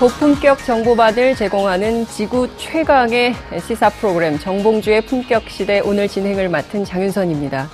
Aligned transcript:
고품격 0.00 0.64
정보받을 0.64 1.34
제공하는 1.34 2.06
지구 2.06 2.48
최강의 2.56 3.34
시사 3.60 3.90
프로그램 3.90 4.38
정봉주의 4.38 5.02
품격 5.02 5.50
시대 5.50 5.80
오늘 5.80 6.08
진행을 6.08 6.48
맡은 6.48 6.86
장윤선입니다. 6.86 7.68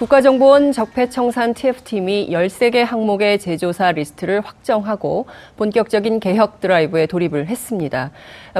국가정보원 0.00 0.72
적폐청산 0.72 1.54
TF팀이 1.54 2.30
13개 2.30 2.78
항목의 2.78 3.38
제조사 3.38 3.92
리스트를 3.92 4.40
확정하고 4.40 5.26
본격적인 5.58 6.18
개혁 6.18 6.58
드라이브에 6.58 7.06
돌입을 7.06 7.46
했습니다. 7.46 8.10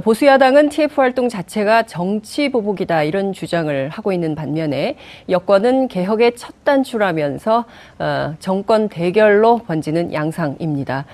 보수야당은 0.04 0.68
TF 0.68 1.00
활동 1.00 1.28
자체가 1.28 1.84
정치 1.84 2.48
보복이다 2.48 3.02
이런 3.02 3.32
주장을 3.32 3.88
하고 3.88 4.12
있는 4.12 4.36
반면에 4.36 4.96
여권은 5.28 5.88
개혁의 5.88 6.36
첫 6.36 6.62
단추라면서 6.62 7.64
어, 7.98 8.34
정권 8.38 8.88
대결로 8.88 9.58
번지는 9.66 10.12
양상입니다. 10.12 11.06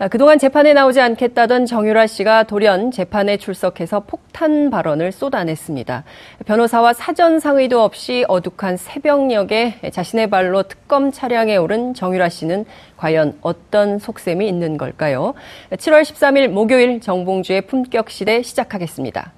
아, 0.00 0.06
그동안 0.06 0.38
재판에 0.38 0.74
나오지 0.74 1.00
않겠다던 1.00 1.66
정유라 1.66 2.06
씨가 2.06 2.44
돌연 2.44 2.92
재판에 2.92 3.36
출석해서 3.36 4.00
폭탄 4.06 4.70
발언을 4.70 5.10
쏟아냈습니다. 5.10 6.04
변호사와 6.46 6.92
사전 6.92 7.40
상의도 7.40 7.82
없이 7.82 8.24
어둑한 8.28 8.76
새벽녘에 8.76 9.90
자신의 9.92 10.30
발로 10.30 10.62
특검 10.62 11.10
차량에 11.10 11.56
오른 11.56 11.94
정유라 11.94 12.28
씨는 12.28 12.64
과연 12.96 13.38
어떤 13.40 13.98
속셈이 13.98 14.46
있는 14.46 14.76
걸까요? 14.76 15.34
7월 15.72 16.02
13일 16.02 16.46
목요일 16.46 17.00
정봉주의 17.00 17.62
품격 17.62 18.10
시대 18.10 18.42
시작하겠습니다. 18.42 19.32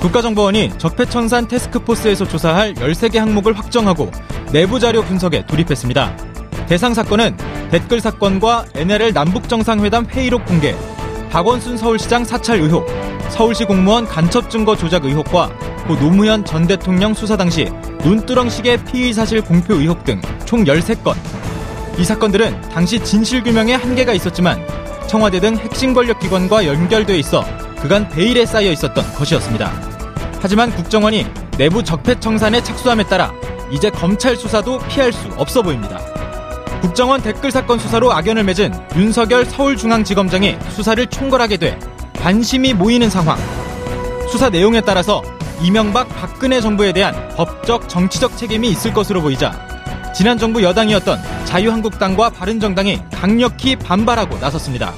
국가정보원이 0.00 0.78
적폐청산 0.78 1.46
테스크포스에서 1.46 2.24
조사할 2.24 2.74
13개 2.74 3.18
항목을 3.18 3.52
확정하고 3.52 4.10
내부 4.52 4.80
자료 4.80 5.02
분석에 5.02 5.46
돌입했습니다. 5.46 6.31
대상 6.72 6.94
사건은 6.94 7.36
댓글 7.70 8.00
사건과 8.00 8.64
NLL 8.74 9.12
남북정상회담 9.12 10.06
회의록 10.06 10.46
공개, 10.46 10.74
박원순 11.30 11.76
서울시장 11.76 12.24
사찰 12.24 12.60
의혹, 12.60 12.86
서울시 13.28 13.66
공무원 13.66 14.06
간첩 14.06 14.48
증거 14.48 14.74
조작 14.74 15.04
의혹과 15.04 15.50
고 15.86 15.98
노무현 15.98 16.46
전 16.46 16.66
대통령 16.66 17.12
수사 17.12 17.36
당시 17.36 17.70
눈두렁식의 18.02 18.86
피의 18.86 19.12
사실 19.12 19.42
공표 19.42 19.74
의혹 19.74 20.02
등 20.04 20.18
총 20.46 20.64
13건. 20.64 21.14
이 21.98 22.04
사건들은 22.04 22.58
당시 22.70 22.98
진실규명에 23.04 23.74
한계가 23.74 24.14
있었지만 24.14 24.58
청와대 25.08 25.40
등 25.40 25.58
핵심 25.58 25.92
권력기관과 25.92 26.66
연결돼 26.66 27.18
있어 27.18 27.44
그간 27.82 28.08
베일에 28.08 28.46
쌓여 28.46 28.72
있었던 28.72 29.12
것이었습니다. 29.12 29.70
하지만 30.40 30.70
국정원이 30.70 31.26
내부 31.58 31.84
적폐 31.84 32.18
청산에 32.18 32.62
착수함에 32.62 33.04
따라 33.04 33.30
이제 33.70 33.90
검찰 33.90 34.36
수사도 34.36 34.78
피할 34.88 35.12
수 35.12 35.28
없어 35.36 35.60
보입니다. 35.60 36.11
국정원 36.82 37.22
댓글 37.22 37.52
사건 37.52 37.78
수사로 37.78 38.12
악연을 38.12 38.42
맺은 38.42 38.74
윤석열 38.96 39.44
서울중앙지검장이 39.44 40.58
수사를 40.70 41.06
총괄하게 41.06 41.56
돼 41.56 41.78
관심이 42.18 42.74
모이는 42.74 43.08
상황. 43.08 43.38
수사 44.28 44.50
내용에 44.50 44.80
따라서 44.80 45.22
이명박 45.62 46.08
박근혜 46.08 46.60
정부에 46.60 46.92
대한 46.92 47.14
법적 47.36 47.88
정치적 47.88 48.36
책임이 48.36 48.68
있을 48.70 48.92
것으로 48.92 49.22
보이자 49.22 49.52
지난 50.12 50.36
정부 50.36 50.60
여당이었던 50.60 51.20
자유한국당과 51.44 52.30
바른정당이 52.30 53.00
강력히 53.12 53.76
반발하고 53.76 54.38
나섰습니다. 54.38 54.92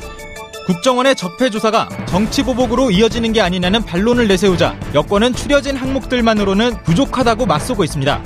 국정원의 0.67 1.15
적폐 1.15 1.51
조사가 1.51 1.91
정치 2.07 2.43
보복으로 2.43 2.91
이어지는 2.93 3.35
게 3.35 3.43
아니냐는 3.43 3.83
반론을 3.85 4.27
내세우자 4.27 4.75
여권은 4.95 5.35
추려진 5.35 5.77
항목들만으로는 5.77 6.83
부족하다고 6.85 7.45
맞서고 7.45 7.85
있습니다. 7.85 8.23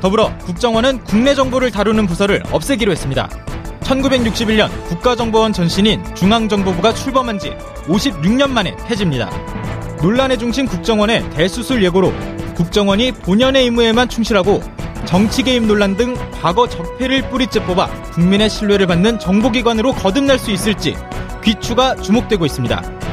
더불어 0.00 0.36
국정원은 0.38 1.04
국내 1.04 1.34
정보를 1.34 1.70
다루는 1.70 2.06
부서를 2.06 2.42
없애기로 2.52 2.92
했습니다. 2.92 3.28
1961년 3.80 4.68
국가정보원 4.88 5.52
전신인 5.52 6.02
중앙정보부가 6.14 6.92
출범한 6.94 7.38
지 7.38 7.52
56년 7.84 8.50
만에 8.50 8.76
폐지입니다. 8.86 9.30
논란의 10.02 10.38
중심 10.38 10.66
국정원의 10.66 11.30
대수술 11.30 11.82
예고로 11.84 12.12
국정원이 12.56 13.12
본연의 13.12 13.64
의무에만 13.64 14.08
충실하고 14.08 14.62
정치 15.04 15.42
개입 15.42 15.64
논란 15.64 15.96
등 15.96 16.14
과거 16.32 16.68
적폐를 16.68 17.30
뿌리째 17.30 17.62
뽑아 17.64 17.86
국민의 18.12 18.50
신뢰를 18.50 18.86
받는 18.88 19.20
정보기관으로 19.20 19.92
거듭날 19.92 20.38
수 20.38 20.50
있을지 20.50 20.96
귀추가 21.44 21.94
주목되고 21.94 22.44
있습니다. 22.44 23.05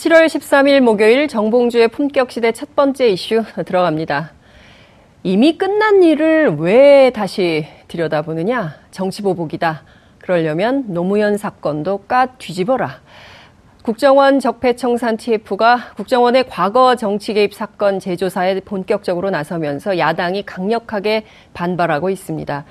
7월 0.00 0.24
13일 0.24 0.80
목요일 0.80 1.28
정봉주의 1.28 1.88
품격시대 1.88 2.52
첫 2.52 2.74
번째 2.74 3.08
이슈 3.08 3.44
들어갑니다. 3.66 4.30
이미 5.24 5.58
끝난 5.58 6.02
일을 6.02 6.56
왜 6.58 7.10
다시 7.10 7.66
들여다보느냐? 7.88 8.76
정치보복이다. 8.92 9.82
그러려면 10.18 10.86
노무현 10.88 11.36
사건도 11.36 12.04
까 12.08 12.28
뒤집어라. 12.38 13.02
국정원 13.82 14.40
적폐청산 14.40 15.18
TF가 15.18 15.92
국정원의 15.96 16.48
과거 16.48 16.96
정치 16.96 17.34
개입 17.34 17.52
사건 17.52 18.00
재조사에 18.00 18.60
본격적으로 18.60 19.28
나서면서 19.28 19.98
야당이 19.98 20.46
강력하게 20.46 21.24
반발하고 21.52 22.08
있습니다. 22.08 22.64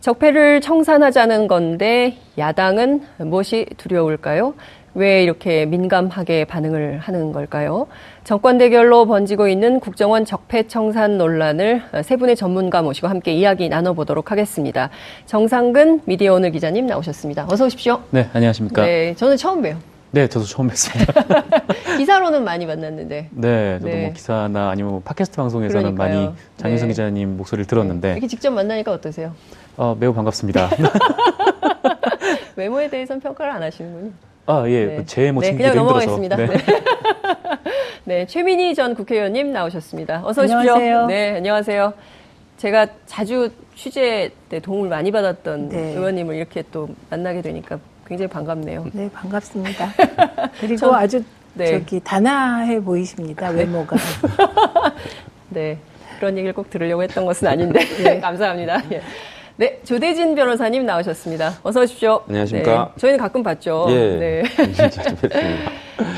적폐를 0.00 0.62
청산하자는 0.62 1.46
건데 1.46 2.16
야당은 2.38 3.02
무엇이 3.18 3.66
두려울까요? 3.76 4.54
왜 4.94 5.22
이렇게 5.22 5.66
민감하게 5.66 6.44
반응을 6.46 6.98
하는 6.98 7.32
걸까요? 7.32 7.86
정권 8.24 8.58
대결로 8.58 9.06
번지고 9.06 9.48
있는 9.48 9.78
국정원 9.80 10.24
적폐 10.24 10.66
청산 10.66 11.16
논란을 11.16 11.82
세 12.02 12.16
분의 12.16 12.36
전문가 12.36 12.82
모시고 12.82 13.06
함께 13.08 13.32
이야기 13.32 13.68
나눠보도록 13.68 14.30
하겠습니다. 14.32 14.90
정상근 15.26 16.02
미디어 16.06 16.34
오늘 16.34 16.50
기자님 16.50 16.86
나오셨습니다. 16.86 17.46
어서 17.50 17.66
오십시오. 17.66 18.00
네, 18.10 18.28
안녕하십니까. 18.32 18.84
네, 18.84 19.14
저는 19.14 19.36
처음 19.36 19.62
봬요. 19.62 19.76
네, 20.12 20.26
저도 20.26 20.44
처음 20.44 20.66
뵙습니다. 20.66 21.12
기사로는 21.96 22.42
많이 22.42 22.66
만났는데. 22.66 23.28
네, 23.30 23.78
저도 23.78 23.88
네. 23.88 24.02
뭐 24.06 24.12
기사나 24.12 24.70
아니면 24.70 24.90
뭐 24.90 25.02
팟캐스트 25.04 25.36
방송에서는 25.36 25.94
그러니까요. 25.94 26.20
많이 26.26 26.34
장윤성 26.56 26.88
네. 26.88 26.92
기자님 26.92 27.36
목소리를 27.36 27.66
들었는데 27.66 28.12
이렇게 28.12 28.26
직접 28.26 28.50
만나니까 28.50 28.90
어떠세요? 28.90 29.32
어, 29.76 29.96
매우 29.98 30.12
반갑습니다. 30.12 30.68
외모에 32.56 32.90
대해서는 32.90 33.20
평가를 33.20 33.52
안 33.52 33.62
하시는군요. 33.62 34.10
아, 34.46 34.64
예, 34.66 34.86
네. 34.86 35.04
제모 35.04 35.40
네, 35.40 35.48
챙기기 35.48 35.70
그냥. 35.70 35.84
넘어가겠습니다. 35.86 36.36
네. 36.36 36.46
네. 36.46 36.56
네, 38.04 38.26
최민희 38.26 38.74
전 38.74 38.94
국회의원님 38.94 39.52
나오셨습니다. 39.52 40.22
어서 40.24 40.42
오십시오. 40.42 40.58
안녕하세요. 40.58 41.06
네, 41.06 41.36
안녕하세요. 41.36 41.92
제가 42.56 42.86
자주 43.06 43.50
취재 43.76 44.30
때 44.48 44.58
도움을 44.60 44.88
많이 44.88 45.10
받았던 45.12 45.68
네. 45.68 45.92
의원님을 45.94 46.34
이렇게 46.34 46.62
또 46.72 46.88
만나게 47.10 47.42
되니까 47.42 47.78
굉장히 48.06 48.28
반갑네요. 48.28 48.86
네, 48.92 49.08
반갑습니다. 49.12 49.88
그리고 50.60 50.76
전- 50.76 50.94
아주 50.94 51.22
네. 51.54 51.78
저기 51.78 52.00
단아해 52.00 52.80
보이십니다. 52.80 53.50
외모가. 53.50 53.96
네, 55.50 55.78
그런 56.18 56.36
얘기를 56.36 56.52
꼭 56.52 56.68
들으려고 56.70 57.02
했던 57.02 57.24
것은 57.24 57.46
아닌데 57.46 57.80
네. 58.02 58.18
감사합니다. 58.20 58.82
예. 58.92 59.00
네, 59.60 59.78
조대진 59.84 60.34
변호사님 60.34 60.86
나오셨습니다. 60.86 61.58
어서 61.62 61.82
오십시오. 61.82 62.22
안녕하십니까. 62.26 62.92
네, 62.94 62.98
저희는 62.98 63.18
가끔 63.18 63.42
봤죠. 63.42 63.88
예. 63.90 64.16
네. 64.16 64.42
진짜 64.56 64.88
좀 64.88 65.16
뵙습니다. 65.16 65.70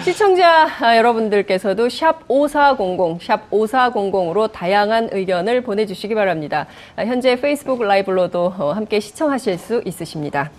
시청자 0.05 0.69
아, 0.81 0.97
여러분들께서도 0.97 1.89
샵 1.89 2.21
5400, 2.29 3.21
샵 3.21 3.51
5400으로 3.51 4.53
다양한 4.53 5.09
의견을 5.11 5.63
보내주시기 5.63 6.15
바랍니다. 6.15 6.69
아, 6.95 7.05
현재 7.05 7.35
페이스북 7.35 7.83
라이브로도 7.83 8.55
어, 8.57 8.73
함께 8.75 9.01
시청하실 9.01 9.59
수 9.59 9.83
있으십니다. 9.85 10.53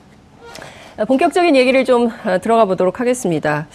아, 0.97 1.05
본격적인 1.05 1.55
얘기를 1.55 1.85
좀 1.85 2.09
아, 2.25 2.39
들어가 2.39 2.65
보도록 2.65 2.99
하겠습니다. 2.99 3.65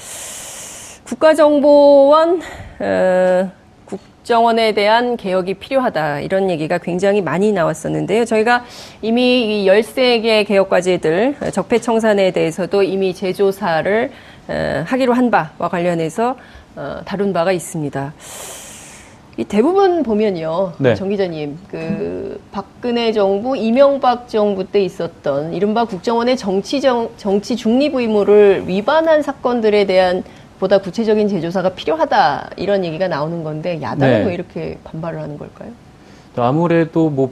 국가정보원, 1.07 2.43
어, 2.81 3.51
국정원에 3.89 4.73
대한 4.73 5.17
개혁이 5.17 5.55
필요하다. 5.55 6.21
이런 6.21 6.51
얘기가 6.51 6.79
굉장히 6.79 7.23
많이 7.23 7.53
나왔었는데요. 7.53 8.27
저희가 8.27 8.65
이미 9.01 9.63
이 9.65 9.67
13개 9.67 10.47
개혁 10.47 10.69
과제들, 10.69 11.37
어, 11.41 11.51
적폐청산에 11.51 12.31
대해서도 12.33 12.83
이미 12.83 13.15
재조사를 13.15 14.11
어, 14.49 14.85
하기로 14.87 15.15
한 15.15 15.31
바와 15.31 15.69
관련해서 15.71 16.37
어, 16.77 17.01
다룬 17.05 17.33
바가 17.33 17.53
있습니다. 17.53 18.13
이 19.39 19.45
대부분 19.45 20.03
보면요, 20.03 20.73
네. 20.79 20.97
정 20.97 21.09
기자님, 21.11 21.57
그 21.71 22.41
박근혜 22.51 23.13
정부, 23.13 23.57
이명박 23.57 24.29
정부 24.29 24.67
때 24.67 24.83
있었던 24.83 25.55
이른바 25.55 25.85
국정원의 25.85 26.37
정치 26.37 26.81
정, 26.81 27.09
정치 27.17 27.55
중립 27.55 27.95
의무를 27.95 28.65
위반한 28.67 29.23
사건들에 29.23 29.85
대한 29.87 30.25
보다 30.59 30.79
구체적인 30.79 31.29
재조사가 31.29 31.71
필요하다 31.71 32.51
이런 32.57 32.85
얘기가 32.85 33.09
나오는 33.09 33.45
건데 33.45 33.81
야당은 33.81 34.21
네. 34.23 34.27
왜 34.29 34.35
이렇게 34.35 34.79
반발을 34.85 35.21
하는 35.21 35.39
걸까요? 35.39 35.71
또 36.35 36.43
아무래도 36.43 37.11
뭐 37.11 37.31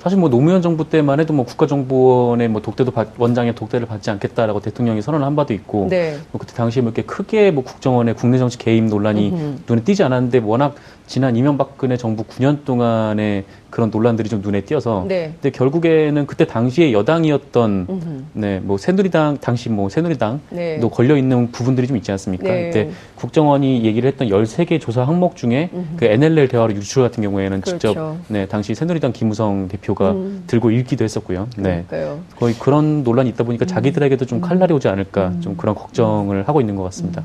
사실 0.00 0.16
뭐 0.18 0.28
노무현 0.30 0.62
정부 0.62 0.88
때만 0.88 1.18
해도 1.18 1.32
뭐 1.32 1.44
국가정보원의 1.44 2.48
뭐 2.48 2.62
독대도 2.62 2.92
받- 2.92 3.08
원장의 3.18 3.54
독대를 3.56 3.86
받지 3.86 4.10
않겠다라고 4.10 4.60
대통령이 4.60 5.02
선언을 5.02 5.26
한 5.26 5.34
바도 5.34 5.52
있고 5.54 5.88
네. 5.90 6.16
뭐 6.30 6.38
그때 6.38 6.54
당시에 6.54 6.82
뭐 6.82 6.92
이렇게 6.94 7.02
크게 7.02 7.50
뭐 7.50 7.64
국정원의 7.64 8.14
국내 8.14 8.38
정치 8.38 8.58
개입 8.58 8.84
논란이 8.84 9.30
음흠. 9.30 9.56
눈에 9.68 9.82
띄지 9.82 10.02
않았는데 10.04 10.38
워낙 10.38 10.74
지난 11.08 11.36
이명박근혜 11.36 11.96
정부 11.96 12.22
9년 12.22 12.64
동안의 12.66 13.44
그런 13.70 13.90
논란들이 13.90 14.28
좀 14.28 14.42
눈에 14.42 14.60
띄어서 14.60 15.06
네. 15.08 15.32
근데 15.40 15.50
결국에는 15.50 16.26
그때 16.26 16.46
당시에 16.46 16.92
여당이었던 16.92 17.86
음흠. 17.88 18.24
네, 18.34 18.60
뭐 18.60 18.76
새누리당 18.78 19.38
당시 19.40 19.70
뭐 19.70 19.88
새누리당도 19.88 20.40
네. 20.50 20.80
걸려 20.92 21.16
있는 21.16 21.50
부분들이 21.50 21.86
좀 21.86 21.96
있지 21.96 22.10
않습니까? 22.12 22.44
네. 22.44 22.64
그때 22.64 22.90
국정원이 23.16 23.84
얘기를 23.84 24.06
했던 24.06 24.28
13개 24.28 24.80
조사 24.80 25.02
항목 25.02 25.36
중에 25.36 25.70
그 25.96 26.04
NLL 26.04 26.48
대화로 26.48 26.74
유출 26.74 27.02
같은 27.02 27.22
경우에는 27.22 27.62
직접 27.62 27.94
그렇죠. 27.94 28.18
네, 28.28 28.46
당시 28.46 28.74
새누리당 28.74 29.12
김우성 29.12 29.68
대표가 29.68 30.12
음. 30.12 30.44
들고 30.46 30.70
읽기도 30.70 31.04
했었고요. 31.04 31.48
네. 31.56 31.84
그러니까요. 31.88 32.20
거의 32.36 32.54
그런 32.54 33.02
논란이 33.02 33.30
있다 33.30 33.44
음. 33.44 33.46
보니까 33.46 33.64
자기들에게도 33.64 34.26
좀 34.26 34.42
칼날이 34.42 34.74
오지 34.74 34.88
않을까 34.88 35.40
좀 35.40 35.56
그런 35.56 35.74
걱정을 35.74 36.46
하고 36.46 36.60
있는 36.60 36.76
것 36.76 36.82
같습니다. 36.84 37.22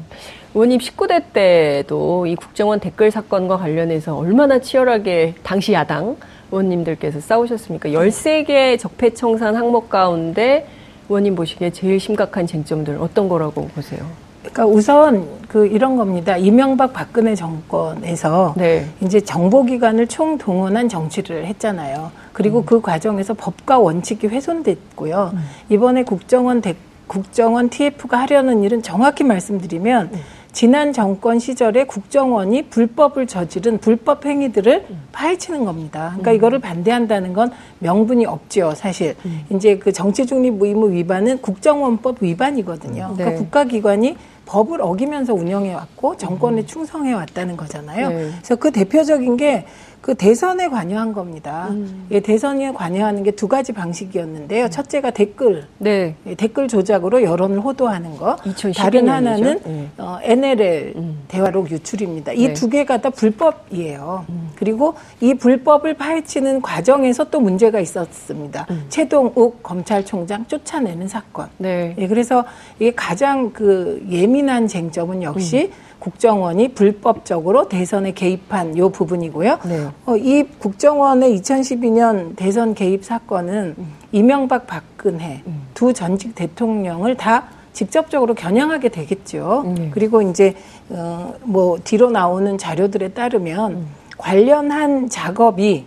의원님 0.54 0.80
19대 0.80 1.24
때도 1.34 2.28
이 2.28 2.36
국정원 2.36 2.80
댓글 2.80 3.10
사건과 3.10 3.58
관련해서 3.58 4.16
얼마나 4.16 4.60
치열하게 4.60 5.34
당시 5.42 5.74
야당 5.74 6.16
의원님들께서 6.52 7.20
싸우셨습니까? 7.22 7.90
13개 7.90 8.78
적폐청산 8.78 9.56
항목 9.56 9.90
가운데 9.90 10.68
의원님 11.10 11.36
보시기에 11.36 11.72
제일 11.72 12.00
심각한 12.00 12.46
쟁점들 12.46 12.98
어떤 13.00 13.28
거라고 13.30 13.68
보세요? 13.70 14.06
그러니까 14.42 14.66
우선 14.68 15.26
그 15.48 15.66
이런 15.66 15.96
겁니다. 15.96 16.38
이명박 16.38 16.94
박근혜 16.94 17.34
정권에서 17.34 18.54
네. 18.58 18.86
이제 19.02 19.22
정보기관을 19.22 20.08
총동원한 20.08 20.88
정치를 20.90 21.46
했잖아요. 21.48 22.12
그리고 22.34 22.64
그 22.64 22.80
과정에서 22.82 23.34
법과 23.34 23.80
원칙이 23.80 24.28
훼손됐고요. 24.28 25.34
이번에 25.70 26.04
국정원 26.04 26.62
대- 26.62 26.76
국정원 27.08 27.70
TF가 27.70 28.18
하려는 28.20 28.64
일은 28.64 28.82
정확히 28.84 29.24
말씀드리면 29.24 30.12
지난 30.54 30.94
정권 30.94 31.40
시절에 31.40 31.86
국정원이 31.86 32.68
불법을 32.70 33.26
저지른 33.26 33.80
불법 33.80 34.26
행위들을 34.26 34.86
파헤치는 35.12 35.66
겁니다. 35.66 36.10
그러니까 36.12 36.32
이거를 36.32 36.60
반대한다는 36.60 37.34
건 37.34 37.52
명분이 37.80 38.28
없죠, 38.28 38.74
사실. 38.76 39.16
이제 39.50 39.78
그 39.78 39.92
정치 39.92 40.28
중립 40.28 40.62
의무 40.62 40.92
위반은 40.92 41.42
국정원법 41.42 42.22
위반이거든요. 42.22 43.10
네. 43.10 43.16
그러니까 43.18 43.40
국가기관이 43.40 44.16
법을 44.46 44.82
어기면서 44.82 45.34
운영해 45.34 45.74
왔고 45.74 46.18
정권에 46.18 46.66
충성해 46.66 47.14
왔다는 47.14 47.58
거잖아요. 47.58 48.10
네. 48.10 48.16
그래서 48.16 48.56
그 48.56 48.72
대표적인 48.72 49.38
게 49.38 49.66
그 50.04 50.16
대선에 50.16 50.68
관여한 50.68 51.14
겁니다. 51.14 51.70
예, 52.12 52.20
대선에 52.20 52.74
관여하는 52.74 53.24
게 53.24 53.32
두 53.32 53.48
가지 53.48 53.72
방식이었는데요. 53.72 54.70
첫째가 54.70 55.12
댓글, 55.12 55.66
네. 55.78 56.16
예, 56.28 56.36
댓글 56.36 56.68
조작으로 56.68 57.24
여론을 57.24 57.62
호도하는 57.62 58.18
거. 58.18 58.36
2012 58.46 58.74
다른. 58.74 59.08
하나는 59.10 59.60
네. 59.64 59.90
어, 59.98 60.20
NLL 60.22 60.94
음. 60.98 61.22
대화록 61.30 61.72
유출입니다. 61.72 62.34
이 62.34 62.48
네. 62.50 62.54
두 62.54 62.70
개가 62.70 63.00
다 63.00 63.10
불법이에요. 63.10 64.26
그리고 64.56 64.96
이 65.22 65.34
불법을 65.36 65.94
파헤치는 65.94 66.62
과정에서 66.62 67.30
또 67.30 67.40
문제가 67.40 67.80
있었습니다. 67.80 68.68
최동욱 68.90 69.64
검찰총장 69.64 70.46
쫓아내는 70.48 71.08
사건. 71.08 71.48
네. 71.58 71.96
예, 71.98 72.08
그래서 72.10 72.44
이게 72.78 72.92
가장 72.94 73.52
그 73.52 74.06
예민한 74.10 74.68
쟁점은 74.68 75.24
역시 75.24 75.72
국정원이 76.04 76.74
불법적으로 76.74 77.70
대선에 77.70 78.12
개입한 78.12 78.78
요 78.78 78.90
부분이고요. 78.90 79.60
네. 79.66 79.88
어, 80.06 80.18
이 80.18 80.44
국정원의 80.60 81.40
2012년 81.40 82.36
대선 82.36 82.76
개입 82.76 83.06
사건은 83.06 83.76
이명박 84.12 84.68
박근혜 84.68 85.42
두 85.74 85.94
전직 85.94 86.36
대통령을 86.36 87.16
다 87.16 87.46
직접적으로 87.72 88.34
겨냥하게 88.34 88.90
되겠죠. 88.90 89.64
네. 89.78 89.90
그리고 89.94 90.22
이제 90.22 90.56
어, 90.90 91.36
뭐 91.44 91.80
뒤로 91.82 92.12
나오는 92.12 92.58
자료들에 92.58 93.10
따르면 93.10 93.86
관련한 94.18 95.08
작업이 95.08 95.86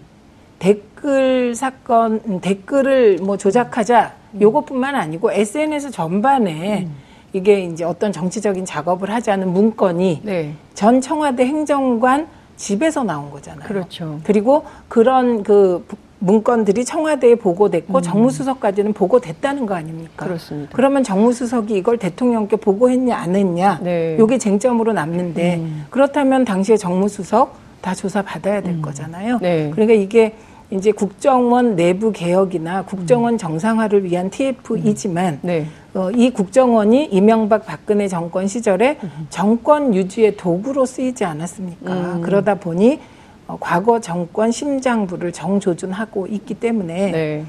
댓글 0.59 1.55
사건 1.55 2.23
음, 2.27 2.41
댓글을 2.41 3.19
뭐 3.21 3.37
조작하자 3.37 4.15
요것뿐만 4.41 4.95
아니고 4.95 5.31
SNS 5.31 5.91
전반에 5.91 6.89
이게 7.37 7.61
이제 7.61 7.85
어떤 7.85 8.13
정치적인 8.13 8.65
작업을 8.65 9.11
하자는 9.11 9.53
문건이 9.53 10.23
네. 10.25 10.55
전 10.75 11.01
청와대 11.03 11.45
행정관 11.45 12.27
집에서 12.57 13.03
나온 13.05 13.31
거잖아요. 13.31 13.69
그렇죠. 13.69 14.19
그리고 14.25 14.65
그런 14.89 15.43
그 15.43 15.85
부- 15.87 15.97
문건들이 16.19 16.87
청와대에 16.87 17.35
보고됐고 17.35 18.01
정무수석까지는 18.01 18.95
보고됐다는 18.95 19.67
거 19.67 19.75
아닙니까? 19.75 20.25
음. 20.25 20.29
그렇습니다. 20.29 20.71
그러면 20.75 21.05
정무수석이 21.05 21.77
이걸 21.77 21.99
대통령께 21.99 22.57
보고했냐 22.57 23.15
안 23.15 23.37
했냐? 23.37 23.81
네. 23.83 24.17
요게 24.19 24.39
쟁점으로 24.39 24.95
남는데 24.95 25.57
음. 25.57 25.85
그렇다면 25.91 26.47
당시에 26.47 26.79
정무수석 26.79 27.55
다 27.83 27.95
조사 27.95 28.23
받아야 28.23 28.63
될 28.63 28.81
거잖아요. 28.81 29.39
네. 29.43 29.71
그러니까 29.75 29.93
이게 29.93 30.35
이제 30.71 30.91
국정원 30.91 31.77
내부 31.77 32.11
개혁이나 32.11 32.85
국정원 32.85 33.39
정상화를 33.39 34.05
위한 34.05 34.31
TF이지만 34.31 35.39
네. 35.43 35.67
어, 35.95 36.11
이 36.11 36.31
국정원이 36.31 37.07
이명박 37.07 37.65
박근혜 37.67 38.09
정권 38.09 38.49
시절에 38.49 38.99
정권 39.31 39.95
유지의 39.95 40.37
도구로 40.37 40.85
쓰이지 40.85 41.25
않았습니까? 41.25 41.93
음. 41.93 42.21
그러다 42.23 42.57
보니 42.57 43.01
어, 43.47 43.57
과거 43.61 44.01
정권 44.01 44.51
심장부를 44.51 45.33
정조준하고 45.33 46.27
있기 46.27 46.55
때문에 46.55 47.11
네. 47.13 47.45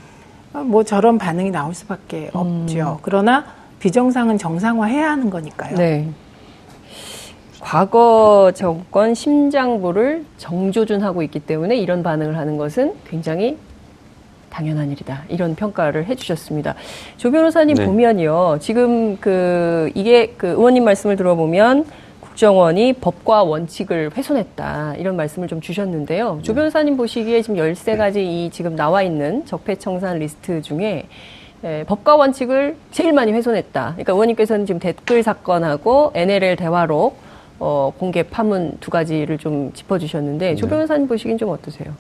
어, 0.54 0.60
뭐 0.60 0.84
저런 0.84 1.18
반응이 1.18 1.50
나올 1.50 1.74
수밖에 1.74 2.30
없죠. 2.34 3.00
그러나 3.02 3.46
비정상은 3.80 4.38
정상화해야 4.38 5.10
하는 5.10 5.30
거니까요. 5.30 5.76
네. 5.76 6.08
과거 7.60 8.52
정권 8.54 9.14
심장부를 9.14 10.26
정조준하고 10.38 11.24
있기 11.24 11.40
때문에 11.40 11.76
이런 11.76 12.04
반응을 12.04 12.38
하는 12.38 12.58
것은 12.58 12.94
굉장히 13.08 13.58
당연한 14.50 14.92
일이다. 14.92 15.24
이런 15.30 15.56
평가를 15.56 16.06
해주셨습니다. 16.06 16.76
조 17.18 17.32
변호사님 17.32 17.76
네. 17.76 17.86
보면요. 17.86 18.58
지금 18.60 19.18
그, 19.18 19.92
이게 19.94 20.34
그 20.38 20.48
의원님 20.48 20.84
말씀을 20.84 21.16
들어보면 21.16 21.86
국정원이 22.22 22.94
법과 22.94 23.44
원칙을 23.44 24.12
훼손했다. 24.16 24.96
이런 24.98 25.16
말씀을 25.16 25.48
좀 25.48 25.60
주셨는데요. 25.60 26.40
조 26.44 26.54
변호사님 26.54 26.98
보시기에 26.98 27.42
지금 27.42 27.58
13가지 27.58 28.18
이 28.18 28.50
지금 28.52 28.76
나와 28.76 29.02
있는 29.04 29.46
적폐청산 29.46 30.20
리스트 30.20 30.62
중에 30.62 31.08
에, 31.64 31.84
법과 31.86 32.16
원칙을 32.16 32.76
제일 32.92 33.14
많이 33.14 33.32
훼손했다. 33.34 33.94
그러니까 33.94 34.14
의원님께서는 34.14 34.66
지금 34.66 34.80
댓글 34.80 35.24
사건하고 35.24 36.12
NLL 36.14 36.56
대화록 36.56 37.18
어, 37.60 37.92
공개 37.98 38.22
파문 38.24 38.78
두 38.80 38.92
가지를 38.92 39.38
좀 39.40 39.72
짚어주셨는데 39.74 40.56
조 40.56 40.66
네. 40.68 40.70
변호사님 40.70 41.08
보시기엔 41.08 41.38
좀 41.38 41.50
어떠세요? 41.50 41.94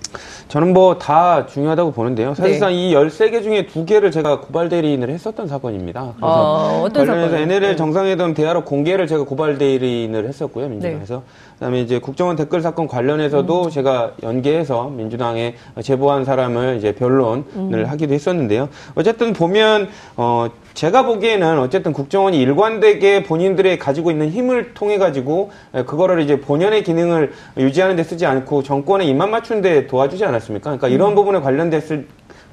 저는 0.47 0.73
뭐 0.73 0.97
다 0.97 1.45
중요하다고 1.47 1.91
보는데요. 1.91 2.33
사실상 2.33 2.73
이 2.73 2.93
13개 2.93 3.41
중에 3.43 3.65
두 3.65 3.85
개를 3.85 4.11
제가 4.11 4.41
고발 4.41 4.69
대리인을 4.69 5.09
했었던 5.09 5.47
사건입니다. 5.47 6.13
그래서 6.17 6.17
어, 6.21 6.81
어떤 6.83 7.05
관련해서 7.05 7.29
사건이요? 7.31 7.43
NLL 7.43 7.71
네. 7.71 7.75
정상회담 7.75 8.33
대화록 8.33 8.65
공개를 8.65 9.07
제가 9.07 9.23
고발 9.25 9.57
대리인을 9.57 10.27
했었고요. 10.27 10.67
민주당에서. 10.69 11.23
그다음에 11.57 11.81
이제 11.81 11.99
국정원 11.99 12.35
댓글 12.35 12.61
사건 12.61 12.87
관련해서도 12.87 13.65
음. 13.65 13.69
제가 13.69 14.11
연계해서 14.21 14.89
민주당에 14.89 15.55
제보한 15.81 16.23
사람을 16.23 16.77
이제 16.77 16.93
변론을 16.93 17.43
음. 17.55 17.83
하기도 17.87 18.13
했었는데요. 18.13 18.69
어쨌든 18.93 19.33
보면 19.33 19.89
어 20.17 20.49
제가 20.75 21.03
보기에는 21.03 21.59
어쨌든 21.59 21.93
국정원이 21.93 22.39
일관되게 22.39 23.23
본인들의 23.23 23.79
가지고 23.79 24.11
있는 24.11 24.29
힘을 24.29 24.75
통해 24.75 24.99
가지고 24.99 25.49
그거를 25.71 26.21
이제 26.21 26.39
본연의 26.39 26.83
기능을 26.83 27.31
유지하는 27.57 27.95
데 27.95 28.03
쓰지 28.03 28.27
않고 28.27 28.61
정권에 28.61 29.03
입맛 29.05 29.29
맞추는 29.29 29.63
데 29.63 29.87
도와주지 29.87 30.23
않았습니까? 30.25 30.69
그러니까 30.69 30.87
이런 30.89 31.15
부분에 31.15 31.39
관련됐을 31.39 32.05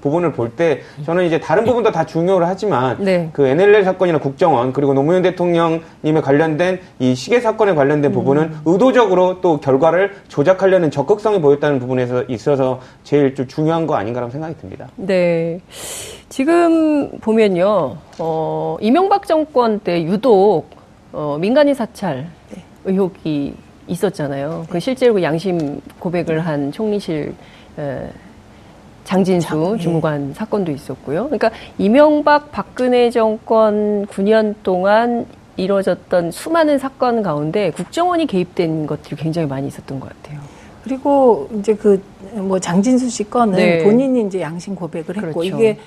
부분을 0.05 0.33
볼 0.33 0.51
때 0.55 0.83
저는 1.05 1.25
이제 1.25 1.41
다른 1.41 1.65
부분도 1.65 1.91
다 1.91 2.05
중요를 2.05 2.47
하지만 2.47 3.03
네. 3.03 3.31
그 3.33 3.47
NLL 3.47 3.83
사건이나 3.85 4.19
국정원 4.19 4.73
그리고 4.73 4.93
노무현 4.93 5.23
대통령님에 5.23 6.21
관련된 6.23 6.79
이 6.99 7.15
시계 7.15 7.41
사건에 7.41 7.75
관련된 7.75 8.13
부분은 8.13 8.55
의도적으로 8.67 9.41
또 9.41 9.59
결과를 9.59 10.13
조작하려는 10.29 10.91
적극성이 10.91 11.41
보였다는 11.41 11.79
부분에서 11.81 12.25
있어서 12.29 12.81
제일 13.03 13.35
좀 13.35 13.49
중요한 13.49 13.87
거 13.87 13.95
아닌가라는 13.97 14.31
생각이 14.31 14.57
듭니다. 14.59 14.89
네. 14.97 15.59
지금 16.29 17.19
보면요, 17.21 17.97
어, 18.19 18.77
이명박 18.81 19.27
정권 19.27 19.79
때 19.81 20.03
유독, 20.03 20.67
어, 21.13 21.39
민간인 21.41 21.75
사찰 21.75 22.27
의혹이 22.85 23.55
있었잖아요. 23.87 24.67
그 24.69 24.79
실제로 24.79 25.15
그 25.15 25.23
양심 25.23 25.81
고백을 25.99 26.41
한 26.41 26.71
총리실, 26.71 27.35
에, 27.79 28.09
장진수 29.05 29.47
장- 29.49 29.75
예. 29.75 29.79
주무관 29.79 30.33
사건도 30.35 30.73
있었고요. 30.73 31.25
그러니까 31.25 31.51
이명박 31.79 32.51
박근혜 32.53 33.11
정권 33.11 34.07
9년 34.07 34.55
동안 34.63 35.27
이뤄졌던 35.57 36.31
수많은 36.33 36.79
사건 36.79 37.23
가운데 37.23 37.71
국정원이 37.71 38.27
개입된 38.27 38.87
것들이 38.87 39.17
굉장히 39.17 39.47
많이 39.47 39.69
있었던 39.69 40.01
것 40.01 40.09
같아요. 40.09 40.41
그리고 40.83 41.49
이제 41.59 41.75
그 41.75 42.01
뭐 42.35 42.59
장진수 42.59 43.09
씨 43.11 43.23
건은 43.31 43.55
네. 43.57 43.85
본인이 43.85 44.27
이제 44.27 44.41
양심 44.41 44.75
고백을 44.75 45.17
했고 45.17 45.41
그렇죠. 45.41 45.45
이게 45.57 45.79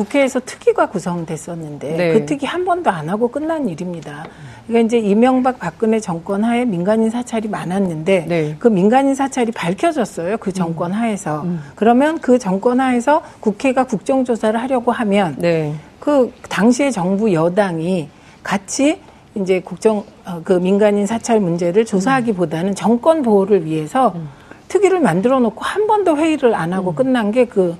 국회에서 0.00 0.40
특위가 0.40 0.86
구성됐었는데 0.86 1.96
네. 1.96 2.12
그 2.12 2.26
특위 2.26 2.46
한 2.46 2.64
번도 2.64 2.90
안 2.90 3.08
하고 3.10 3.28
끝난 3.28 3.68
일입니다. 3.68 4.26
그러니까 4.66 4.86
이제 4.86 4.98
이명박 4.98 5.58
박근혜 5.58 6.00
정권 6.00 6.42
하에 6.44 6.64
민간인 6.64 7.10
사찰이 7.10 7.48
많았는데 7.48 8.26
네. 8.26 8.42
음. 8.48 8.56
그 8.58 8.68
민간인 8.68 9.14
사찰이 9.14 9.52
밝혀졌어요. 9.52 10.38
그 10.38 10.52
정권 10.52 10.92
하에서. 10.92 11.44
그러면 11.74 12.18
그 12.20 12.38
정권 12.38 12.80
하에서 12.80 13.22
국회가 13.40 13.84
국정조사를 13.84 14.58
하려고 14.60 14.90
하면 14.92 15.34
네. 15.38 15.74
그 15.98 16.32
당시의 16.48 16.92
정부 16.92 17.32
여당이 17.32 18.08
같이 18.42 19.00
이제 19.34 19.60
국정 19.60 20.04
어, 20.24 20.40
그 20.42 20.54
민간인 20.54 21.06
사찰 21.06 21.40
문제를 21.40 21.84
조사하기보다는 21.84 22.74
정권 22.74 23.22
보호를 23.22 23.66
위해서 23.66 24.14
특위를 24.68 25.00
만들어 25.00 25.40
놓고 25.40 25.62
한 25.62 25.86
번도 25.86 26.16
회의를 26.16 26.54
안 26.54 26.72
하고 26.72 26.94
끝난 26.94 27.32
게그 27.32 27.76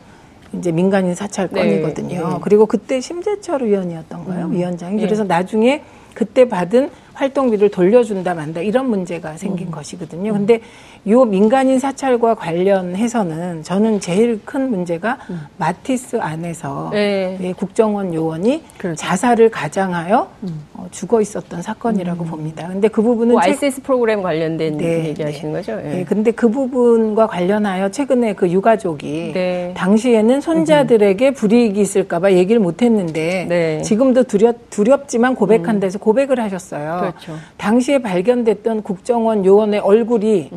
이제 0.52 0.72
민간인 0.72 1.14
사찰 1.14 1.48
네, 1.50 1.60
건이거든요. 1.60 2.28
네. 2.28 2.38
그리고 2.42 2.66
그때 2.66 3.00
심재철 3.00 3.62
의원이었던가요, 3.62 4.46
음. 4.46 4.52
위원장이. 4.52 4.96
네. 4.96 5.02
그래서 5.02 5.24
나중에 5.24 5.82
그때 6.14 6.48
받은 6.48 6.90
활동비를 7.14 7.70
돌려준다 7.70 8.34
만다 8.34 8.60
이런 8.60 8.88
문제가 8.88 9.36
생긴 9.36 9.68
음. 9.68 9.70
것이거든요. 9.70 10.32
근데 10.32 10.60
요 11.08 11.24
민간인 11.24 11.78
사찰과 11.78 12.34
관련해서는 12.34 13.62
저는 13.62 14.00
제일 14.00 14.38
큰 14.44 14.68
문제가 14.70 15.16
마티스 15.56 16.16
안에서 16.20 16.88
음. 16.88 16.90
네. 16.90 17.38
예, 17.40 17.52
국정원 17.52 18.12
요원이 18.12 18.62
그렇죠. 18.76 18.96
자살을 18.96 19.50
가장하여 19.50 20.28
어, 20.74 20.86
죽어 20.90 21.22
있었던 21.22 21.62
사건이라고 21.62 22.24
봅니다. 22.24 22.68
근데 22.68 22.88
그 22.88 23.00
부분은 23.00 23.32
뭐 23.32 23.40
최- 23.42 23.50
ICS 23.52 23.80
프로그램 23.82 24.22
관련된 24.22 24.76
네, 24.76 25.06
얘기하시는 25.08 25.52
거죠? 25.52 25.80
예. 25.82 26.00
예, 26.00 26.04
근데 26.04 26.32
그 26.32 26.50
부분과 26.50 27.26
관련하여 27.26 27.90
최근에 27.90 28.34
그 28.34 28.50
유가족이 28.50 29.32
네. 29.32 29.72
당시에는 29.76 30.42
손자들에게 30.42 31.30
불이익이 31.32 31.80
있을까봐 31.80 32.32
얘기를 32.32 32.60
못했는데 32.60 33.46
네. 33.48 33.78
음. 33.78 33.82
지금도 33.82 34.24
두렵, 34.24 34.56
두렵지만 34.68 35.34
고백한 35.34 35.80
데서 35.80 35.98
고백을 35.98 36.40
하셨어요. 36.40 36.98
그렇죠. 37.00 37.32
당시에 37.56 37.98
발견됐던 38.02 38.82
국정원 38.82 39.46
요원의 39.46 39.80
얼굴이 39.80 40.50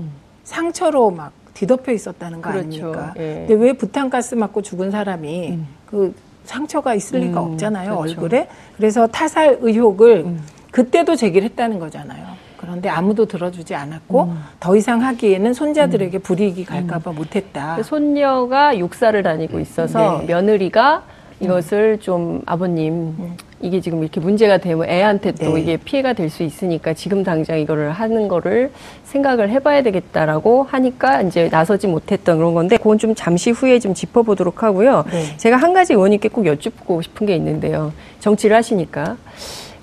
상처로 0.53 1.09
막 1.09 1.31
뒤덮여 1.55 1.91
있었다는 1.91 2.41
거 2.41 2.49
음. 2.51 2.53
그렇죠. 2.53 2.85
아닙니까? 2.85 3.13
예. 3.17 3.45
근데 3.47 3.53
왜 3.55 3.73
부탄가스 3.73 4.35
맞고 4.35 4.61
죽은 4.61 4.91
사람이 4.91 5.59
그 5.87 6.13
상처가 6.45 6.93
있을 6.93 7.19
리가 7.21 7.41
음, 7.41 7.53
없잖아요 7.53 7.97
그렇죠. 7.97 8.21
얼굴에. 8.21 8.47
그래서 8.77 9.07
타살 9.07 9.59
의혹을 9.61 10.37
그때도 10.71 11.15
제기를 11.15 11.47
했다는 11.49 11.79
거잖아요. 11.79 12.25
그런데 12.57 12.87
아무도 12.87 13.25
들어주지 13.25 13.75
않았고 13.75 14.33
더 14.59 14.75
이상 14.75 15.01
하기에는 15.03 15.53
손자들에게 15.53 16.17
불이익이 16.19 16.65
갈까봐 16.65 17.11
못했다. 17.11 17.75
그 17.75 17.83
손녀가 17.83 18.77
육사를 18.77 19.21
다니고 19.21 19.59
있어서 19.59 20.19
네. 20.19 20.27
며느리가 20.27 21.03
이것을 21.39 21.99
좀 21.99 22.41
아버님 22.45 23.13
이게 23.59 23.79
지금 23.81 24.01
이렇게 24.01 24.19
문제가 24.19 24.57
되면 24.57 24.87
애한테 24.89 25.31
또 25.33 25.53
네. 25.55 25.61
이게 25.61 25.77
피해가 25.77 26.13
될 26.13 26.29
수 26.29 26.43
있으니까 26.43 26.93
지금 26.93 27.23
당장 27.23 27.59
이거를 27.59 27.91
하는 27.91 28.27
거를 28.27 28.71
생각을 29.03 29.49
해봐야 29.49 29.83
되겠다라고 29.83 30.63
하니까 30.63 31.21
이제 31.21 31.49
나서지 31.51 31.87
못했던 31.87 32.37
그런 32.37 32.53
건데 32.53 32.77
그건 32.77 32.97
좀 32.97 33.13
잠시 33.15 33.51
후에 33.51 33.79
좀 33.79 33.93
짚어보도록 33.93 34.63
하고요. 34.63 35.03
네. 35.11 35.37
제가 35.37 35.57
한 35.57 35.73
가지 35.73 35.93
의원님께 35.93 36.29
꼭 36.29 36.45
여쭙고 36.45 37.01
싶은 37.01 37.27
게 37.27 37.35
있는데요. 37.35 37.91
정치를 38.19 38.55
하시니까 38.55 39.17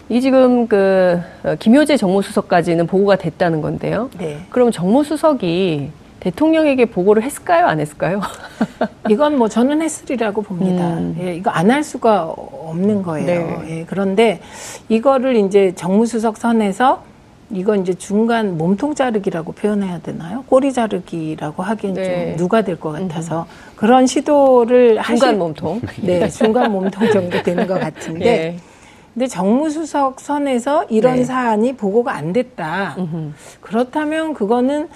이 0.09 0.21
지금 0.21 0.67
그 0.67 1.21
어, 1.45 1.55
김효재 1.59 1.97
정무수석까지는 1.97 2.87
보고가 2.87 3.17
됐다는 3.17 3.61
건데요. 3.63 4.11
네. 4.19 4.39
그럼 4.51 4.71
정무수석이 4.73 5.91
대통령에게 6.21 6.85
보고를 6.87 7.23
했을까요? 7.23 7.67
안 7.67 7.81
했을까요? 7.81 8.21
이건 9.09 9.39
뭐 9.39 9.49
저는 9.49 9.81
했으리라고 9.83 10.43
봅니다. 10.43 10.87
음. 10.99 11.17
예, 11.21 11.35
이거 11.35 11.51
안 11.51 11.71
할 11.71 11.83
수가 11.85 12.25
없는 12.25 13.03
거예요. 13.03 13.27
네. 13.27 13.79
예, 13.81 13.85
그런데 13.87 14.41
이거를 14.89 15.37
이제 15.37 15.73
정무수석 15.77 16.37
선에서 16.37 17.03
이건 17.53 17.83
이제 17.83 17.95
중간 17.95 18.57
몸통 18.59 18.95
자르기라고 18.95 19.53
표현해야 19.53 20.01
되나요? 20.01 20.45
꼬리 20.49 20.73
자르기라고 20.73 21.63
하기엔 21.63 21.95
네. 21.95 22.05
좀 22.05 22.37
누가 22.37 22.63
될 22.63 22.77
것 22.77 22.93
같아서 22.93 23.47
그런 23.77 24.07
시도를 24.07 24.99
하실 24.99 25.17
중간 25.17 25.39
몸통. 25.39 25.81
네, 26.03 26.29
중간 26.29 26.71
몸통 26.73 27.11
정도 27.13 27.43
되는 27.43 27.67
것 27.67 27.81
같은데 27.81 28.27
예. 28.27 28.57
근데 29.15 29.27
정무수석 29.27 30.21
선에서 30.21 30.85
이런 30.89 31.17
네. 31.17 31.25
사안이 31.25 31.73
보고가 31.73 32.15
안 32.15 32.33
됐다. 32.33 32.95
음흠. 32.99 33.33
그렇다면 33.61 34.35
그거는 34.35 34.89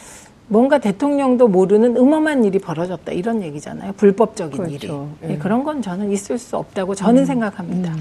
뭔가 0.48 0.78
대통령도 0.78 1.48
모르는 1.48 1.96
음험한 1.96 2.44
일이 2.44 2.58
벌어졌다 2.58 3.10
이런 3.12 3.42
얘기잖아요. 3.42 3.92
불법적인 3.94 4.56
그렇죠. 4.56 5.08
일이. 5.22 5.30
예. 5.30 5.34
예, 5.34 5.38
그런 5.38 5.64
건 5.64 5.80
저는 5.80 6.10
있을 6.12 6.38
수 6.38 6.56
없다고 6.56 6.94
저는 6.94 7.24
생각합니다. 7.24 7.94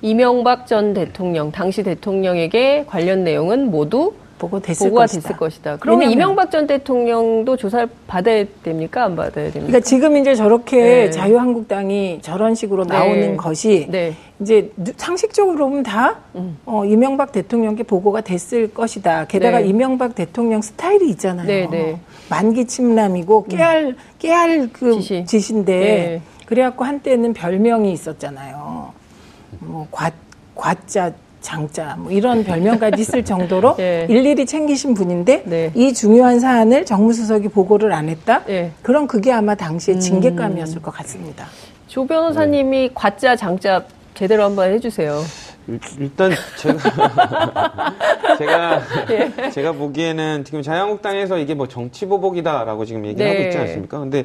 이명박 0.00 0.66
전 0.66 0.94
대통령, 0.94 1.50
당시 1.50 1.82
대통령에게 1.82 2.84
관련 2.86 3.24
내용은 3.24 3.70
모두 3.70 4.14
보고 4.38 4.60
됐을 4.60 4.86
보고가 4.86 5.02
것이다. 5.04 5.20
됐을 5.22 5.36
것이다. 5.36 5.76
그러면 5.78 6.00
왜냐면- 6.00 6.12
이명박 6.12 6.50
전 6.50 6.66
대통령도 6.66 7.56
조사를 7.56 7.88
받아야 8.06 8.44
됩니까? 8.62 9.04
안 9.04 9.16
받아야 9.16 9.50
됩니까? 9.50 9.66
그러니까 9.66 9.80
지금 9.80 10.16
이제 10.16 10.34
저렇게 10.34 10.76
네. 10.76 11.10
자유한국당이 11.10 12.20
저런 12.22 12.54
식으로 12.54 12.84
나오는 12.84 13.20
네. 13.32 13.36
것이 13.36 13.86
네. 13.90 14.14
이제 14.40 14.70
누- 14.76 14.92
상식적으로 14.96 15.68
보면 15.68 15.82
다 15.82 16.16
음. 16.36 16.56
어, 16.64 16.84
이명박 16.84 17.32
대통령께 17.32 17.82
보고가 17.82 18.20
됐을 18.20 18.72
것이다. 18.72 19.26
게다가 19.26 19.58
네. 19.60 19.66
이명박 19.66 20.14
대통령 20.14 20.62
스타일이 20.62 21.08
있잖아요. 21.10 21.46
네, 21.46 21.66
네. 21.70 22.00
만기 22.30 22.66
침남이고 22.66 23.44
깨알 23.46 23.96
깨알 24.18 24.70
그 24.72 25.00
지시. 25.00 25.52
인데 25.52 25.78
네. 25.78 26.22
그래갖고 26.46 26.84
한때는 26.84 27.32
별명이 27.34 27.92
있었잖아요. 27.92 28.92
뭐 29.60 29.86
과, 29.90 30.10
과자 30.54 31.12
장자 31.40 31.96
뭐 31.98 32.10
이런 32.10 32.44
별명까지 32.44 33.00
있을 33.00 33.24
정도로 33.24 33.76
예. 33.80 34.06
일일이 34.08 34.46
챙기신 34.46 34.94
분인데 34.94 35.42
네. 35.46 35.72
이 35.74 35.92
중요한 35.92 36.40
사안을 36.40 36.84
정무수석이 36.84 37.48
보고를 37.48 37.92
안 37.92 38.08
했다. 38.08 38.42
예. 38.48 38.72
그럼 38.82 39.06
그게 39.06 39.32
아마 39.32 39.54
당시의 39.54 39.98
음. 39.98 40.00
징계감이었을 40.00 40.82
것 40.82 40.90
같습니다. 40.92 41.46
조 41.86 42.06
변호사님이 42.06 42.90
과자 42.94 43.36
장자 43.36 43.84
제대로 44.14 44.44
한번 44.44 44.72
해주세요. 44.72 45.22
일- 45.68 45.80
일단 45.98 46.30
제가 46.56 46.78
제가 48.38 48.80
예. 49.10 49.50
제가 49.50 49.72
보기에는 49.72 50.44
지금 50.44 50.62
자유한국당에서 50.62 51.38
이게 51.38 51.54
뭐 51.54 51.68
정치 51.68 52.06
보복이다라고 52.06 52.84
지금 52.84 53.04
얘기를 53.04 53.26
네. 53.26 53.32
하고 53.34 53.44
있지 53.46 53.58
않습니까? 53.58 53.98
근데 53.98 54.24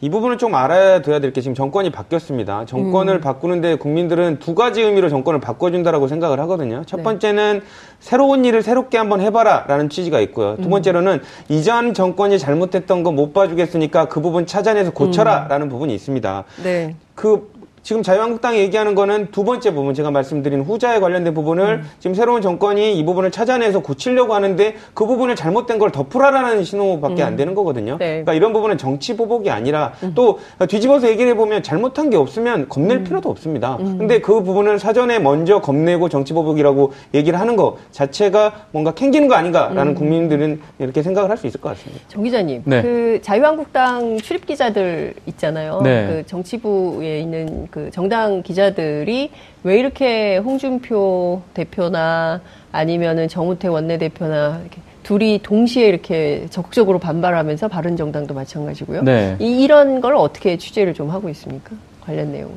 이 0.00 0.10
부분을 0.10 0.38
좀 0.38 0.54
알아둬야 0.54 1.18
될 1.20 1.32
게 1.32 1.40
지금 1.40 1.54
정권이 1.54 1.90
바뀌었습니다. 1.90 2.66
정권을 2.66 3.14
음. 3.14 3.20
바꾸는데 3.22 3.76
국민들은 3.76 4.38
두 4.38 4.54
가지 4.54 4.82
의미로 4.82 5.08
정권을 5.08 5.40
바꿔준다라고 5.40 6.08
생각을 6.08 6.38
하거든요. 6.40 6.82
첫 6.84 6.98
네. 6.98 7.02
번째는 7.04 7.62
새로운 8.00 8.44
일을 8.44 8.62
새롭게 8.62 8.98
한번 8.98 9.22
해봐라라는 9.22 9.88
취지가 9.88 10.20
있고요. 10.20 10.56
음. 10.58 10.62
두 10.62 10.68
번째로는 10.68 11.22
이전 11.48 11.94
정권이 11.94 12.38
잘못했던 12.38 13.02
거 13.02 13.12
못 13.12 13.32
봐주겠으니까 13.34 14.06
그 14.06 14.20
부분 14.20 14.46
찾아내서 14.46 14.90
고쳐라라는 14.92 15.68
부분이 15.68 15.94
있습니다. 15.94 16.44
네. 16.64 16.96
그 17.14 17.51
지금 17.82 18.02
자유한국당이 18.02 18.58
얘기하는 18.60 18.94
거는 18.94 19.32
두 19.32 19.44
번째 19.44 19.74
부분 19.74 19.92
제가 19.92 20.10
말씀드린 20.10 20.62
후자에 20.62 21.00
관련된 21.00 21.34
부분을 21.34 21.80
음. 21.82 21.90
지금 21.98 22.14
새로운 22.14 22.40
정권이 22.40 22.96
이 22.96 23.04
부분을 23.04 23.30
찾아내서 23.30 23.80
고치려고 23.80 24.34
하는데 24.34 24.74
그 24.94 25.06
부분을 25.06 25.34
잘못된 25.36 25.78
걸 25.78 25.90
덮으라라는 25.90 26.64
신호밖에 26.64 27.22
안 27.22 27.36
되는 27.36 27.54
거거든요. 27.54 27.94
음. 27.94 27.98
네. 27.98 28.06
음. 28.06 28.10
그러니까 28.24 28.34
이런 28.34 28.52
부분은 28.52 28.78
정치 28.78 29.16
보복이 29.16 29.50
아니라 29.50 29.92
또 30.14 30.38
뒤집어서 30.68 31.08
얘기를 31.08 31.32
해보면 31.32 31.62
잘못한 31.62 32.08
게 32.08 32.16
없으면 32.16 32.68
겁낼 32.68 32.98
음. 32.98 33.04
필요도 33.04 33.28
없습니다. 33.28 33.76
근데 33.76 34.20
그 34.20 34.42
부분을 34.42 34.78
사전에 34.78 35.18
먼저 35.18 35.60
겁내고 35.60 36.08
정치 36.08 36.32
보복이라고 36.32 36.92
얘기를 37.14 37.38
하는 37.38 37.56
거 37.56 37.78
자체가 37.90 38.66
뭔가 38.70 38.92
캥기는 38.94 39.26
거 39.28 39.34
음. 39.34 39.38
아닌가라는 39.38 39.94
국민들은 39.94 40.60
이렇게 40.78 41.02
생각을 41.02 41.28
할 41.30 41.42
수 41.42 41.46
있을 41.48 41.60
것 41.60 41.70
같습니다. 41.70 42.04
정 42.08 42.22
기자님, 42.22 42.62
네. 42.64 42.82
그 42.82 43.18
자유한국당 43.20 44.16
출입 44.18 44.46
기자들 44.46 45.14
있잖아요. 45.26 45.80
네. 45.82 46.06
그 46.06 46.26
정치부에 46.26 47.18
있는 47.20 47.66
그 47.72 47.90
정당 47.90 48.42
기자들이 48.42 49.30
왜 49.64 49.78
이렇게 49.78 50.36
홍준표 50.36 51.40
대표나 51.54 52.42
아니면은 52.70 53.28
정우택 53.28 53.72
원내대표나 53.72 54.60
이렇게 54.60 54.82
둘이 55.02 55.40
동시에 55.42 55.88
이렇게 55.88 56.46
적극적으로 56.50 56.98
반발하면서 56.98 57.68
바른 57.68 57.96
정당도 57.96 58.34
마찬가지고요. 58.34 59.02
네. 59.02 59.36
이, 59.40 59.62
이런 59.62 60.02
걸 60.02 60.14
어떻게 60.14 60.58
취재를 60.58 60.92
좀 60.92 61.08
하고 61.10 61.30
있습니까? 61.30 61.70
관련 62.02 62.30
내용을. 62.30 62.54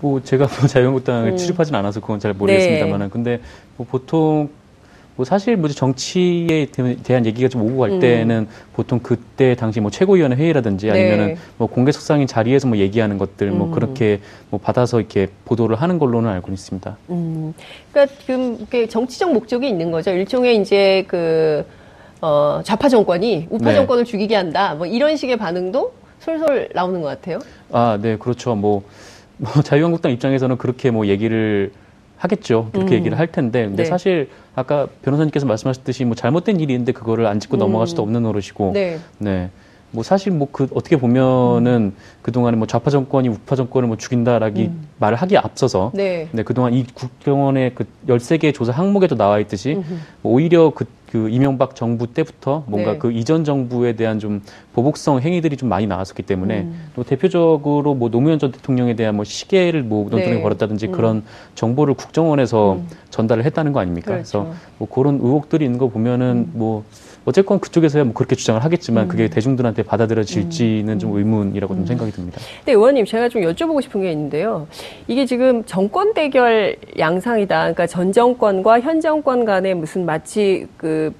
뭐 0.00 0.20
제가 0.20 0.48
뭐 0.58 0.66
자유한국당을 0.68 1.30
음. 1.30 1.36
출입하진 1.36 1.76
않아서 1.76 2.00
그건 2.00 2.18
잘 2.18 2.34
모르겠습니다만은 2.34 3.06
네. 3.06 3.10
근데 3.10 3.40
뭐 3.76 3.86
보통 3.88 4.50
뭐 5.18 5.24
사실 5.24 5.56
뭐 5.56 5.68
정치에 5.68 6.66
대- 6.70 6.96
대한 7.02 7.26
얘기가 7.26 7.48
좀 7.48 7.62
오고 7.62 7.78
갈 7.78 7.90
음. 7.90 7.98
때는 8.00 8.46
보통 8.72 9.00
그때 9.00 9.56
당시 9.56 9.80
뭐 9.80 9.90
최고위원회 9.90 10.36
회의라든지 10.36 10.86
네. 10.86 10.92
아니면은 10.92 11.36
뭐 11.56 11.66
공개 11.66 11.90
석상인 11.90 12.28
자리에서 12.28 12.68
뭐 12.68 12.78
얘기하는 12.78 13.18
것들 13.18 13.50
뭐 13.50 13.66
음. 13.66 13.72
그렇게 13.72 14.20
뭐 14.48 14.60
받아서 14.60 15.00
이렇게 15.00 15.26
보도를 15.44 15.74
하는 15.74 15.98
걸로는 15.98 16.30
알고 16.30 16.52
있습니다. 16.52 16.96
음, 17.10 17.52
그러니까 17.90 18.14
지금 18.24 18.64
정치적 18.88 19.32
목적이 19.32 19.68
있는 19.68 19.90
거죠. 19.90 20.12
일종의 20.12 20.56
이제 20.58 21.04
그 21.08 21.66
어, 22.20 22.60
좌파 22.62 22.88
정권이 22.88 23.48
우파 23.50 23.70
네. 23.70 23.74
정권을 23.74 24.04
죽이게 24.04 24.36
한다. 24.36 24.76
뭐 24.76 24.86
이런 24.86 25.16
식의 25.16 25.36
반응도 25.36 25.94
솔솔 26.20 26.68
나오는 26.74 27.02
것 27.02 27.08
같아요. 27.08 27.40
아, 27.72 27.98
네, 28.00 28.16
그렇죠. 28.16 28.54
뭐, 28.54 28.82
뭐 29.36 29.50
자유한국당 29.64 30.12
입장에서는 30.12 30.58
그렇게 30.58 30.92
뭐 30.92 31.06
얘기를 31.08 31.72
하겠죠. 32.18 32.68
그렇게 32.72 32.94
음. 32.94 32.98
얘기를 32.98 33.18
할 33.18 33.28
텐데. 33.28 33.64
근데 33.66 33.84
네. 33.84 33.88
사실 33.88 34.28
아까 34.54 34.86
변호사님께서 35.02 35.46
말씀하셨듯이 35.46 36.04
뭐 36.04 36.14
잘못된 36.14 36.60
일이 36.60 36.72
있는데 36.74 36.92
그거를 36.92 37.26
안 37.26 37.40
짚고 37.40 37.56
넘어갈 37.56 37.86
수도 37.86 38.02
없는 38.02 38.22
노릇이고. 38.22 38.72
네. 38.74 38.98
네. 39.18 39.50
뭐 39.90 40.02
사실 40.02 40.32
뭐 40.32 40.48
그 40.52 40.68
어떻게 40.74 40.96
보면은 40.96 41.94
그동안에 42.20 42.56
뭐 42.56 42.66
좌파 42.66 42.90
정권이 42.90 43.28
우파 43.28 43.56
정권을 43.56 43.88
뭐 43.88 43.96
죽인다라기 43.96 44.70
말을 44.98 45.16
하기에 45.16 45.38
앞서서 45.38 45.92
네. 45.94 46.28
네, 46.32 46.42
그동안 46.42 46.74
이 46.74 46.84
국정원의 46.92 47.72
그 47.74 47.86
13개 48.06 48.52
조사 48.52 48.72
항목에도 48.72 49.16
나와 49.16 49.38
있듯이. 49.38 49.82
뭐 50.20 50.32
오히려 50.34 50.70
그, 50.74 50.84
그 51.10 51.28
이명박 51.30 51.74
정부 51.74 52.06
때부터 52.06 52.64
뭔가 52.66 52.92
네. 52.92 52.98
그 52.98 53.10
이전 53.12 53.44
정부에 53.44 53.94
대한 53.94 54.18
좀 54.18 54.42
보복성 54.74 55.20
행위들이 55.20 55.56
좀 55.56 55.68
많이 55.68 55.86
나왔었기 55.86 56.22
때문에 56.22 56.60
음. 56.60 56.90
또 56.94 57.02
대표적으로 57.02 57.94
뭐 57.94 58.10
노무현 58.10 58.38
전 58.38 58.52
대통령에 58.52 58.94
대한 58.94 59.16
뭐 59.16 59.24
시계를 59.24 59.82
뭐 59.82 60.08
논평에 60.10 60.36
네. 60.36 60.42
벌였다든지 60.42 60.88
음. 60.88 60.92
그런 60.92 61.24
정보를 61.54 61.94
국정원에서 61.94 62.74
음. 62.74 62.88
전달을 63.10 63.44
했다는 63.44 63.72
거 63.72 63.80
아닙니까? 63.80 64.12
그렇죠. 64.12 64.18
래서 64.20 64.54
뭐 64.76 64.88
그런 64.88 65.14
의혹들이 65.16 65.64
있는 65.64 65.78
거 65.78 65.88
보면은 65.88 66.50
뭐 66.52 66.84
어쨌건 67.28 67.60
그쪽에서야 67.60 68.04
뭐 68.04 68.14
그렇게 68.14 68.34
주장을 68.34 68.62
하겠지만 68.64 69.04
음. 69.04 69.08
그게 69.08 69.28
대중들한테 69.28 69.82
받아들여질지는 69.82 70.98
좀 70.98 71.16
의문이라고 71.16 71.74
좀 71.74 71.86
생각이 71.86 72.10
듭니다. 72.10 72.40
근데 72.60 72.72
의원님 72.72 73.04
제가 73.04 73.28
좀 73.28 73.42
여쭤보고 73.42 73.82
싶은 73.82 74.00
게 74.02 74.10
있는데요. 74.12 74.66
이게 75.06 75.26
지금 75.26 75.64
정권 75.64 76.14
대결 76.14 76.76
양상이다. 76.98 77.58
그러니까 77.60 77.86
전 77.86 78.12
정권과 78.12 78.80
현 78.80 79.00
정권 79.00 79.44
간에 79.44 79.74
무슨 79.74 80.06
마치 80.06 80.66
그 80.78 81.12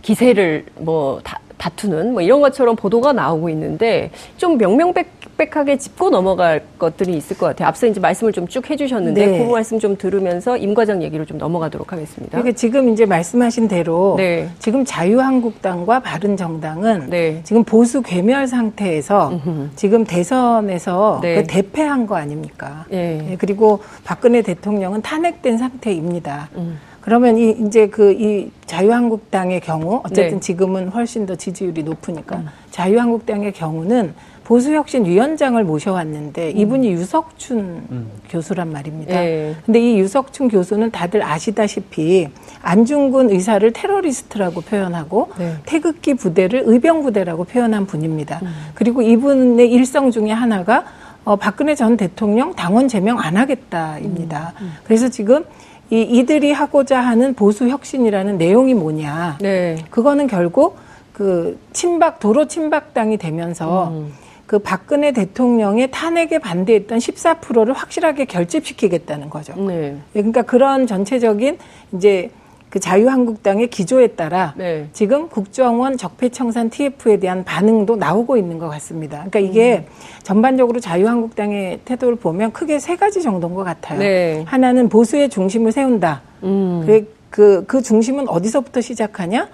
기세를 0.00 0.64
뭐 0.76 1.20
다, 1.22 1.40
다투는 1.58 2.12
뭐 2.12 2.22
이런 2.22 2.40
것처럼 2.40 2.76
보도가 2.76 3.12
나오고 3.12 3.48
있는데 3.50 4.10
좀 4.36 4.56
명명백 4.56 5.15
백하게 5.36 5.76
짚고 5.76 6.10
넘어갈 6.10 6.64
것들이 6.78 7.16
있을 7.16 7.36
것 7.36 7.46
같아요. 7.46 7.68
앞서 7.68 7.86
이제 7.86 8.00
말씀을 8.00 8.32
좀 8.32 8.46
쭉 8.48 8.70
해주셨는데 8.70 9.26
네. 9.26 9.38
그 9.44 9.52
말씀 9.52 9.78
좀 9.78 9.96
들으면서 9.96 10.56
임 10.56 10.72
과장 10.72 11.02
얘기로 11.02 11.24
좀 11.24 11.36
넘어가도록 11.36 11.92
하겠습니다. 11.92 12.38
그러니까 12.38 12.56
지금 12.56 12.88
이제 12.90 13.04
말씀하신 13.04 13.66
대로 13.68 14.14
네. 14.16 14.48
지금 14.60 14.84
자유한국당과 14.84 16.00
바른정당은 16.00 17.10
네. 17.10 17.40
지금 17.44 17.64
보수 17.64 18.02
괴멸 18.02 18.46
상태에서 18.46 19.30
음흠. 19.30 19.70
지금 19.74 20.04
대선에서 20.04 21.18
네. 21.22 21.34
그 21.36 21.46
대패한 21.48 22.06
거 22.06 22.16
아닙니까? 22.16 22.86
예. 22.92 23.30
예, 23.32 23.36
그리고 23.36 23.80
박근혜 24.04 24.42
대통령은 24.42 25.02
탄핵된 25.02 25.58
상태입니다. 25.58 26.48
음. 26.56 26.78
그러면 27.00 27.36
이 27.36 27.50
이제 27.50 27.88
그 27.88 28.12
이 28.12 28.50
자유한국당의 28.66 29.60
경우 29.60 30.00
어쨌든 30.04 30.34
네. 30.34 30.40
지금은 30.40 30.88
훨씬 30.88 31.26
더 31.26 31.34
지지율이 31.34 31.82
높으니까 31.82 32.42
자유한국당의 32.70 33.52
경우는 33.52 34.14
보수혁신위원장을 34.46 35.62
모셔왔는데 35.64 36.50
이분이 36.52 36.92
유석춘 36.92 38.06
교수란 38.28 38.70
말입니다. 38.70 39.14
예. 39.16 39.56
근데 39.66 39.80
이 39.80 39.98
유석춘 39.98 40.48
교수는 40.48 40.92
다들 40.92 41.24
아시다시피 41.24 42.28
안중근 42.62 43.30
의사를 43.30 43.72
테러리스트라고 43.72 44.60
표현하고 44.60 45.30
네. 45.36 45.54
태극기 45.66 46.14
부대를 46.14 46.62
의병 46.64 47.02
부대라고 47.02 47.42
표현한 47.42 47.86
분입니다. 47.86 48.40
그리고 48.74 49.02
이분의 49.02 49.68
일성 49.68 50.12
중에 50.12 50.30
하나가 50.30 50.84
어, 51.24 51.34
박근혜 51.34 51.74
전 51.74 51.96
대통령 51.96 52.54
당원 52.54 52.86
제명 52.86 53.18
안 53.18 53.36
하겠다입니다. 53.36 54.52
그래서 54.84 55.08
지금 55.08 55.44
이 55.90 56.02
이들이 56.02 56.52
하고자 56.52 57.00
하는 57.00 57.34
보수 57.34 57.68
혁신이라는 57.68 58.38
내용이 58.38 58.74
뭐냐? 58.74 59.38
네. 59.40 59.76
그거는 59.90 60.28
결국 60.28 60.76
그 61.12 61.58
친박 61.72 62.20
도로 62.20 62.46
친박당이 62.46 63.16
되면서 63.16 63.88
음. 63.88 64.12
그 64.46 64.58
박근혜 64.60 65.12
대통령의 65.12 65.90
탄핵에 65.90 66.38
반대했던 66.38 66.98
14%를 66.98 67.74
확실하게 67.74 68.26
결집시키겠다는 68.26 69.28
거죠. 69.28 69.54
네. 69.56 69.96
그러니까 70.12 70.42
그런 70.42 70.86
전체적인 70.86 71.58
이제 71.92 72.30
그 72.70 72.80
자유한국당의 72.80 73.68
기조에 73.68 74.08
따라 74.08 74.54
네. 74.56 74.88
지금 74.92 75.28
국정원 75.28 75.96
적폐청산 75.96 76.68
TF에 76.70 77.18
대한 77.18 77.44
반응도 77.44 77.96
나오고 77.96 78.36
있는 78.36 78.58
것 78.58 78.68
같습니다. 78.68 79.24
그러니까 79.30 79.38
이게 79.40 79.86
전반적으로 80.22 80.80
자유한국당의 80.80 81.80
태도를 81.84 82.16
보면 82.16 82.52
크게 82.52 82.78
세 82.78 82.96
가지 82.96 83.22
정도인 83.22 83.54
것 83.54 83.64
같아요. 83.64 83.98
네. 83.98 84.42
하나는 84.46 84.88
보수의 84.88 85.28
중심을 85.28 85.72
세운다. 85.72 86.22
음. 86.42 86.82
그, 86.86 87.14
그, 87.30 87.64
그 87.66 87.82
중심은 87.82 88.28
어디서부터 88.28 88.80
시작하냐? 88.80 89.48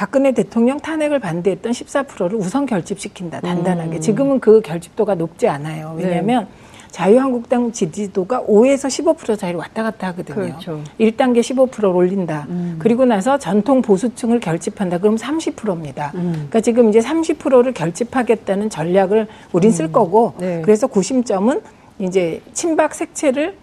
박근혜 0.00 0.32
대통령 0.32 0.80
탄핵을 0.80 1.18
반대했던 1.18 1.72
14%를 1.72 2.38
우선 2.38 2.64
결집시킨다. 2.64 3.42
단단하게. 3.42 3.96
음. 3.96 4.00
지금은 4.00 4.40
그 4.40 4.62
결집도가 4.62 5.14
높지 5.14 5.46
않아요. 5.46 5.94
네. 5.98 6.04
왜냐하면 6.04 6.48
자유한국당 6.90 7.70
지지도가 7.70 8.44
5에서 8.44 8.88
15% 8.88 9.36
사이로 9.36 9.58
왔다 9.58 9.82
갔다 9.82 10.06
하거든요. 10.06 10.36
그렇죠. 10.36 10.80
1단계 10.98 11.40
15%를 11.40 11.90
올린다. 11.90 12.46
음. 12.48 12.76
그리고 12.78 13.04
나서 13.04 13.36
전통 13.36 13.82
보수층을 13.82 14.40
결집한다. 14.40 14.96
그럼 14.96 15.16
30%입니다. 15.16 16.12
음. 16.14 16.32
그러니까 16.32 16.62
지금 16.62 16.88
이제 16.88 17.00
30%를 17.00 17.74
결집하겠다는 17.74 18.70
전략을 18.70 19.26
우린 19.52 19.70
쓸 19.70 19.92
거고 19.92 20.32
네. 20.38 20.62
그래서 20.62 20.86
구심점은 20.86 21.60
이제 21.98 22.40
친박 22.54 22.94
색채를 22.94 23.54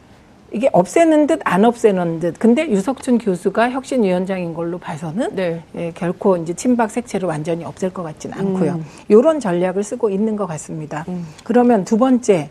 이게 0.51 0.69
없애는 0.71 1.27
듯 1.27 1.41
안 1.43 1.65
없애는 1.65 2.19
듯. 2.19 2.39
근데 2.39 2.69
유석춘 2.69 3.17
교수가 3.17 3.71
혁신위원장인 3.71 4.53
걸로 4.53 4.77
봐서는 4.77 5.35
네. 5.35 5.61
예, 5.75 5.91
결코 5.93 6.37
이제 6.37 6.53
친박 6.53 6.89
색채를 6.89 7.27
완전히 7.27 7.65
없앨 7.65 7.89
것 7.91 8.03
같지는 8.03 8.37
않고요. 8.37 8.73
음. 8.73 8.85
이런 9.09 9.39
전략을 9.39 9.83
쓰고 9.83 10.09
있는 10.09 10.35
것 10.35 10.45
같습니다. 10.47 11.05
그러면 11.43 11.83
두 11.83 11.97
번째, 11.97 12.49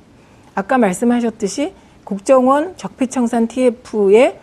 아까 0.55 0.79
말씀하셨듯이 0.79 1.73
국정원 2.05 2.77
적폐청산 2.77 3.49
TF의 3.49 4.39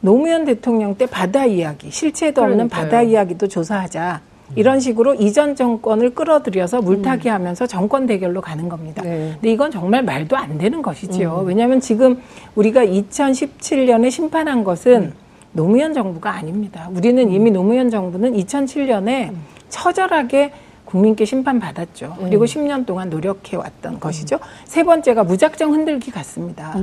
노무현 0.00 0.44
대통령 0.44 0.94
때 0.94 1.06
바다 1.06 1.44
이야기, 1.46 1.90
실체도 1.90 2.40
없는 2.42 2.68
그러니까요. 2.68 2.84
바다 2.84 3.02
이야기도 3.02 3.48
조사하자. 3.48 4.20
이런 4.56 4.80
식으로 4.80 5.14
이전 5.14 5.54
정권을 5.54 6.14
끌어들여서 6.14 6.80
물타기 6.82 7.28
하면서 7.28 7.66
정권 7.66 8.06
대결로 8.06 8.40
가는 8.40 8.68
겁니다. 8.68 9.02
네. 9.02 9.32
근데 9.34 9.50
이건 9.52 9.70
정말 9.70 10.02
말도 10.02 10.36
안 10.36 10.58
되는 10.58 10.82
것이지요. 10.82 11.44
왜냐하면 11.46 11.80
지금 11.80 12.20
우리가 12.54 12.84
2017년에 12.84 14.10
심판한 14.10 14.64
것은 14.64 15.12
노무현 15.52 15.92
정부가 15.92 16.32
아닙니다. 16.32 16.88
우리는 16.94 17.30
이미 17.30 17.50
노무현 17.50 17.90
정부는 17.90 18.34
2007년에 18.34 19.32
처절하게 19.68 20.52
국민께 20.84 21.24
심판받았죠. 21.26 22.16
그리고 22.20 22.46
10년 22.46 22.86
동안 22.86 23.10
노력해 23.10 23.56
왔던 23.56 24.00
것이죠. 24.00 24.38
세 24.64 24.82
번째가 24.84 25.24
무작정 25.24 25.72
흔들기 25.74 26.10
같습니다. 26.10 26.74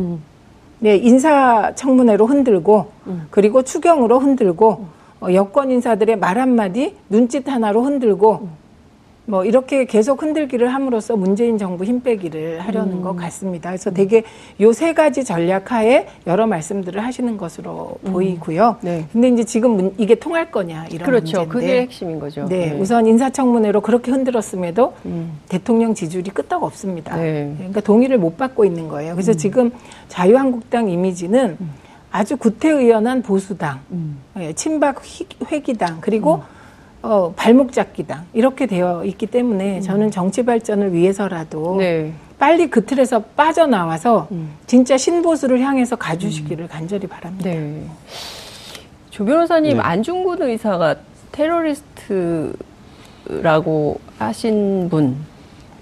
네, 0.80 0.98
인사청문회로 0.98 2.28
흔들고 2.28 2.92
그리고 3.32 3.64
추경으로 3.64 4.20
흔들고 4.20 4.70
어, 4.72 4.90
여권 5.34 5.72
인사들의 5.72 6.18
말 6.18 6.38
한마디 6.38 6.96
눈짓 7.10 7.48
하나로 7.50 7.84
흔들고 7.84 8.66
뭐 9.28 9.44
이렇게 9.44 9.86
계속 9.86 10.22
흔들기를 10.22 10.72
함으로써 10.72 11.16
문재인 11.16 11.58
정부 11.58 11.84
힘 11.84 12.02
빼기를 12.04 12.60
하려는 12.60 13.02
것 13.02 13.16
같습니다. 13.16 13.72
그래서 13.72 13.90
되게 13.90 14.22
요 14.62 14.72
세 14.72 14.94
가지 14.94 15.24
전략 15.24 15.72
하에 15.72 16.06
여러 16.28 16.46
말씀들을 16.46 17.04
하시는 17.04 17.36
것으로 17.36 17.96
보이고요. 18.06 18.76
네. 18.82 19.06
근데 19.12 19.30
이제 19.30 19.44
지금 19.44 19.72
문- 19.78 19.94
이게 19.98 20.14
통할 20.14 20.52
거냐 20.52 20.86
이런 20.92 21.06
그렇죠. 21.08 21.40
문제인데 21.40 21.50
그게 21.50 21.82
핵심인 21.82 22.20
거죠. 22.20 22.46
네, 22.48 22.78
우선 22.80 23.08
인사청문회로 23.08 23.82
그렇게 23.82 24.12
흔들었음에도 24.12 24.94
음. 25.08 25.40
대통령 25.50 25.96
지지율이 25.96 26.30
끄떡 26.30 26.62
없습니다. 26.64 27.16
네. 27.18 27.52
그러니까 27.58 27.82
동의를 27.82 28.20
못 28.20 28.38
받고 28.38 28.64
있는 28.64 28.88
거예요. 28.90 29.14
그래서 29.16 29.34
지금 29.34 29.72
자유한국당 30.08 30.88
이미지는 30.88 31.58
아주 32.16 32.38
구태의연한 32.38 33.22
보수당, 33.24 33.82
예, 34.40 34.54
친박 34.54 35.02
휘- 35.04 35.28
회기당, 35.52 35.98
그리고 36.00 36.44
어, 37.02 37.34
발목 37.36 37.74
잡기당 37.74 38.24
이렇게 38.32 38.68
되어 38.68 39.04
있기 39.04 39.26
때문에 39.28 39.82
저는 39.82 40.12
정치 40.12 40.46
발전을 40.46 40.94
위해서라도 40.94 41.76
네. 41.78 42.14
빨리 42.40 42.70
그 42.70 42.86
틀에서 42.86 43.20
빠져나와서 43.36 44.30
진짜 44.66 44.96
신보수를 44.98 45.60
향해서 45.60 45.98
가주시기를 45.98 46.70
간절히 46.70 47.06
바랍니다. 47.06 47.50
네. 47.50 47.84
조 49.10 49.26
변호사님 49.26 49.76
네. 49.76 49.84
안중근 49.84 50.42
의사가 50.42 50.96
테러리스트라고 51.34 52.56
하신 54.20 54.88
분 54.90 55.18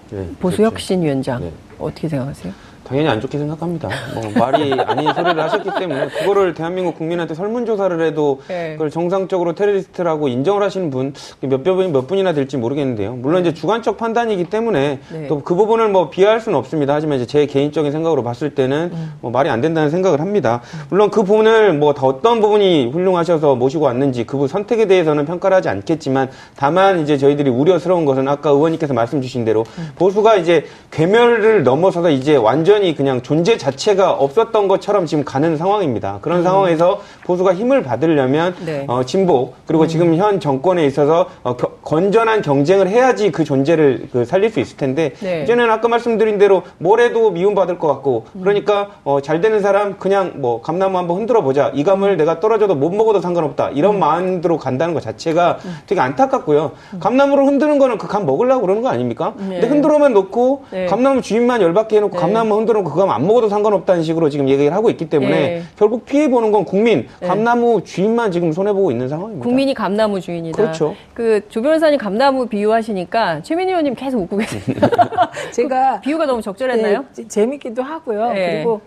네, 0.09 0.27
보수혁신위원장 0.39 1.41
네. 1.41 1.51
어떻게 1.77 2.09
생각하세요? 2.09 2.51
당연히 2.83 3.07
안 3.07 3.21
좋게 3.21 3.37
생각합니다. 3.37 3.89
뭐 4.13 4.23
말이 4.37 4.73
아닌 4.73 5.13
소리를 5.13 5.41
하셨기 5.41 5.69
때문에 5.79 6.07
그거를 6.09 6.53
대한민국 6.53 6.97
국민한테 6.97 7.33
설문조사를 7.33 8.01
해도 8.05 8.41
네. 8.47 8.73
그걸 8.73 8.89
정상적으로 8.89 9.53
테러리스트라고 9.53 10.27
인정을 10.27 10.61
하시는 10.61 10.89
분몇 10.89 11.63
분, 11.63 11.91
몇 11.91 12.07
분이나 12.07 12.33
될지 12.33 12.57
모르겠는데요. 12.57 13.13
물론 13.15 13.41
이제 13.41 13.53
주관적 13.53 13.97
판단이기 13.97 14.45
때문에 14.45 14.99
네. 15.11 15.27
또그 15.27 15.55
부분을 15.55 15.89
뭐 15.89 16.09
비하할 16.09 16.39
수는 16.39 16.57
없습니다. 16.57 16.93
하지만 16.93 17.17
이제 17.17 17.25
제 17.25 17.45
개인적인 17.45 17.91
생각으로 17.91 18.23
봤을 18.23 18.53
때는 18.53 18.89
음. 18.93 19.13
뭐 19.21 19.31
말이 19.31 19.49
안 19.49 19.61
된다는 19.61 19.89
생각을 19.89 20.19
합니다. 20.19 20.61
물론 20.89 21.09
그 21.09 21.23
부분을 21.23 21.73
뭐더 21.73 22.07
어떤 22.07 22.41
부분이 22.41 22.91
훌륭하셔서 22.91 23.55
모시고 23.55 23.85
왔는지 23.85 24.25
그 24.25 24.33
부분 24.33 24.47
선택에 24.47 24.87
대해서는 24.87 25.25
평가를 25.25 25.55
하지 25.55 25.69
않겠지만 25.69 26.29
다만 26.55 26.99
이제 26.99 27.17
저희들이 27.17 27.49
우려스러운 27.49 28.05
것은 28.05 28.27
아까 28.27 28.49
의원님께서 28.49 28.93
말씀 28.93 29.21
주신 29.21 29.45
대로 29.45 29.63
음. 29.77 29.89
보수가 29.95 30.35
이제 30.35 30.65
괴멸을 30.91 31.63
넘어서서 31.63 32.09
이제 32.09 32.35
완전히 32.73 32.95
그냥 32.95 33.21
존재 33.21 33.55
자체가 33.55 34.13
없었던 34.13 34.67
것처럼 34.67 35.05
지금 35.05 35.23
가는 35.23 35.57
상황입니다. 35.57 36.17
그런 36.21 36.41
상황에서 36.41 37.01
보수가 37.23 37.53
힘을 37.53 37.83
받으려면 37.83 38.55
음. 38.61 38.65
네. 38.65 38.85
어, 38.87 39.03
진보 39.03 39.53
그리고 39.67 39.85
지금 39.85 40.15
현 40.15 40.39
정권에 40.39 40.83
있어서 40.87 41.27
어, 41.43 41.55
겨- 41.55 41.69
건전한 41.83 42.41
경쟁을 42.41 42.87
해야지 42.87 43.31
그 43.31 43.43
존재를 43.43 44.07
그 44.11 44.25
살릴 44.25 44.49
수 44.49 44.59
있을 44.59 44.75
텐데 44.77 45.13
네. 45.21 45.43
이제는 45.43 45.69
아까 45.69 45.87
말씀드린 45.87 46.39
대로 46.39 46.63
뭘 46.79 46.99
해도 46.99 47.29
미움받을 47.29 47.77
것 47.77 47.87
같고 47.89 48.25
그러니까 48.41 48.89
어, 49.03 49.21
잘 49.21 49.39
되는 49.39 49.59
사람 49.61 49.99
그냥 49.99 50.33
뭐 50.37 50.59
감나무 50.61 50.97
한번 50.97 51.17
흔들어 51.17 51.43
보자 51.43 51.69
이 51.75 51.83
감을 51.83 52.17
내가 52.17 52.39
떨어져도 52.39 52.73
못 52.73 52.89
먹어도 52.91 53.21
상관없다 53.21 53.69
이런 53.75 53.99
마음으로 53.99 54.57
간다는 54.57 54.95
것 54.95 55.03
자체가 55.03 55.59
되게 55.85 56.01
안타깝고요 56.01 56.71
감나무를 56.99 57.45
흔드는 57.45 57.77
거는 57.77 57.97
그 57.99 58.07
감 58.13 58.25
먹으려고 58.27 58.61
그러는 58.61 58.81
거 58.83 58.89
아닙니까? 58.89 59.33
네. 59.37 59.59
근데 59.59 59.67
흔들어만 59.67 60.13
놓고 60.13 60.65
네. 60.71 60.85
감나무 60.85 61.21
주인만 61.23 61.61
열받게 61.63 61.97
해놓고 61.97 62.15
네. 62.15 62.21
감나무 62.21 62.49
놓고 62.71 62.89
그거 62.91 63.09
안 63.11 63.27
먹어도 63.27 63.49
상관없다는 63.49 64.03
식으로 64.03 64.29
지금 64.29 64.47
얘기를 64.47 64.71
하고 64.73 64.89
있기 64.89 65.09
때문에 65.09 65.31
네. 65.31 65.63
결국 65.75 66.05
피해 66.05 66.29
보는 66.29 66.51
건 66.53 66.63
국민 66.63 67.07
네. 67.19 67.27
감나무 67.27 67.83
주인만 67.83 68.31
지금 68.31 68.53
손해 68.53 68.71
보고 68.71 68.89
있는 68.91 69.09
상황입니다. 69.09 69.43
국민이 69.43 69.73
감나무 69.73 70.21
주인이다. 70.21 70.55
그렇죠. 70.55 70.95
그조 71.13 71.61
변호사님 71.61 71.99
감나무 71.99 72.47
비유하시니까 72.47 73.41
최민희 73.41 73.71
의원님 73.71 73.95
계속 73.95 74.21
웃고 74.21 74.37
계십니다. 74.37 74.87
제가 75.51 75.99
비유가 75.99 76.25
너무 76.25 76.41
적절했나요? 76.41 76.99
네, 77.01 77.05
재- 77.11 77.27
재밌기도 77.27 77.83
하고요. 77.83 78.31
네. 78.31 78.53
그리고 78.55 78.81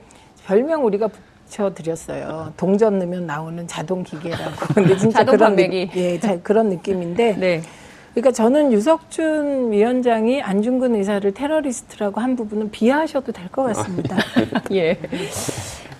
별명 0.46 0.84
우리가 0.86 1.08
붙여드렸어요. 1.46 2.52
동전 2.56 2.98
넣으면 2.98 3.26
나오는 3.26 3.66
자동 3.66 4.02
기계라고. 4.02 4.52
근데 4.74 4.96
진짜 4.96 5.18
자동 5.20 5.34
그런 5.36 5.50
판매기. 5.50 5.90
느, 5.92 5.98
예, 5.98 6.18
자- 6.20 6.38
그런 6.42 6.68
느낌인데. 6.68 7.36
네. 7.38 7.62
그러니까 8.16 8.32
저는 8.32 8.72
유석춘 8.72 9.72
위원장이 9.72 10.40
안중근 10.40 10.94
의사를 10.94 11.30
테러리스트라고 11.34 12.18
한 12.18 12.34
부분은 12.34 12.70
비하하셔도 12.70 13.30
될 13.30 13.48
것 13.50 13.64
같습니다. 13.64 14.16
예. 14.72 14.96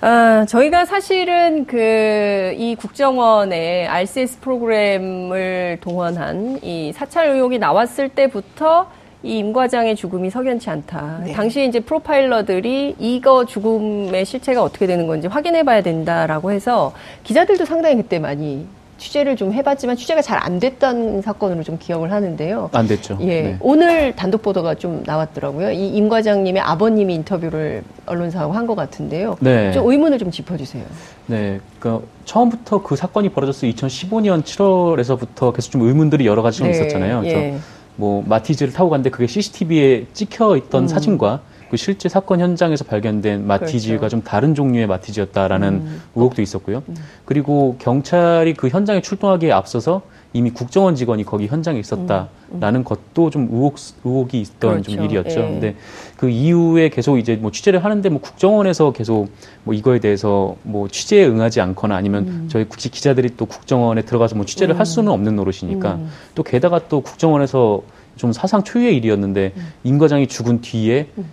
아, 0.01 0.47
저희가 0.49 0.87
사실은 0.87 1.67
그 1.67 2.55
이 2.57 2.75
국정원의 2.75 3.87
RCS 3.89 4.41
프로그램을 4.41 5.77
동원한 5.83 6.59
이 6.63 6.91
사찰 6.95 7.29
의혹이 7.29 7.59
나왔을 7.59 8.09
때부터 8.09 8.91
이 9.23 9.39
임 9.39 9.53
과장의 9.53 9.95
죽음이 9.97 10.31
석연치 10.31 10.71
않다. 10.71 11.21
네. 11.27 11.33
당시 11.33 11.67
이제 11.67 11.81
프로파일러들이 11.81 12.97
이거 12.99 13.45
죽음의 13.45 14.25
실체가 14.25 14.63
어떻게 14.63 14.87
되는 14.87 15.07
건지 15.07 15.27
확인해 15.27 15.65
봐야 15.65 15.83
된다라고 15.83 16.51
해서 16.51 16.95
기자들도 17.25 17.67
상당히 17.67 17.97
그때 17.97 18.19
많이 18.19 18.65
취재를 18.99 19.37
좀 19.37 19.53
해봤지만 19.53 19.97
취재가 19.97 20.23
잘 20.23 20.37
안 20.47 20.61
됐던 20.61 21.23
사건으로 21.23 21.63
좀 21.63 21.77
기억을 21.79 22.13
하는데요. 22.13 22.71
안 22.73 22.87
됐죠. 22.87 23.19
예. 23.23 23.27
네. 23.27 23.57
오늘 23.61 24.15
단독 24.15 24.43
보도가 24.43 24.75
좀 24.77 25.03
나왔더라고요. 25.07 25.71
이 25.73 25.97
임 25.97 26.09
과장님의 26.09 26.61
아버님이 26.63 27.15
인터뷰를 27.15 27.83
언론사하고 28.07 28.53
한 28.53 28.67
것 28.67 28.75
같은데요. 28.75 29.37
네. 29.41 29.73
좀 29.73 29.91
의문을 29.91 30.19
좀 30.19 30.31
짚어주세요. 30.31 30.85
네, 31.27 31.61
그 31.81 32.07
처음부터 32.25 32.83
그 32.83 32.97
사건이 32.97 33.31
벌어졌을 33.31 33.71
2015년 33.73 34.43
7월에서부터 34.43 35.53
계속 35.55 35.71
좀 35.71 35.83
의문들이 35.83 36.27
여러 36.27 36.43
가지 36.43 36.59
좀 36.59 36.71
있었잖아요. 36.71 37.21
그래서 37.21 37.39
예. 37.39 37.57
뭐 37.97 38.23
마티즈를 38.27 38.73
타고 38.73 38.91
갔는데 38.91 39.11
그게 39.11 39.27
CCTV에 39.27 40.07
찍혀 40.13 40.57
있던 40.57 40.85
음. 40.85 40.89
사진과 40.89 41.41
그 41.71 41.77
실제 41.77 42.09
사건 42.09 42.41
현장에서 42.41 42.85
발견된 42.85 43.47
마티즈가 43.47 43.99
그렇죠. 43.99 44.17
좀 44.17 44.23
다른 44.23 44.55
종류의 44.55 44.87
마티즈였다라는 44.87 45.69
음. 45.69 46.03
의혹도 46.15 46.43
있었고요. 46.43 46.83
그리고 47.25 47.77
경찰이 47.79 48.55
그 48.55 48.69
현장에 48.69 49.01
출동하기에 49.01 49.53
앞서서 49.53 50.03
이미 50.33 50.51
국정원 50.51 50.95
직원이 50.95 51.25
거기 51.25 51.47
현장에 51.47 51.79
있었다라는 51.79 52.85
것도 52.85 53.31
좀 53.31 53.49
의혹 53.51 53.77
의혹이 54.05 54.41
있던 54.41 54.71
음, 54.71 54.83
그렇죠. 54.83 54.91
좀 54.93 55.05
일이었죠. 55.05 55.41
예. 55.41 55.45
근데 55.45 55.77
그 56.19 56.29
이후에 56.29 56.91
계속 56.91 57.19
이제 57.19 57.37
뭐 57.37 57.51
취재를 57.51 57.83
하는데 57.83 58.07
뭐 58.11 58.21
국정원에서 58.21 58.93
계속 58.93 59.29
뭐 59.65 59.73
이거에 59.73 59.99
대해서 59.99 60.57
뭐 60.63 60.89
취재에 60.89 61.27
응하지 61.27 61.63
않거나 61.63 61.97
아니면 61.97 62.29
음. 62.29 62.49
저희 62.51 62.65
국지 62.65 62.91
기자들이 62.91 63.31
또 63.39 63.47
국정원에 63.47 64.03
들어가서 64.03 64.37
뭐 64.37 64.45
취재를 64.45 64.79
할 64.79 64.85
수는 64.85 65.11
없는 65.11 65.37
노릇이니까 65.37 65.95
음. 65.95 66.11
또 66.35 66.43
게다가 66.43 66.81
또 66.89 67.01
국정원에서 67.01 67.83
좀 68.17 68.33
사상 68.33 68.63
초유의 68.63 68.97
일이었는데 68.97 69.53
음. 69.57 69.73
임 69.85 69.99
과장이 69.99 70.27
죽은 70.27 70.61
뒤에 70.61 71.09
그, 71.15 71.25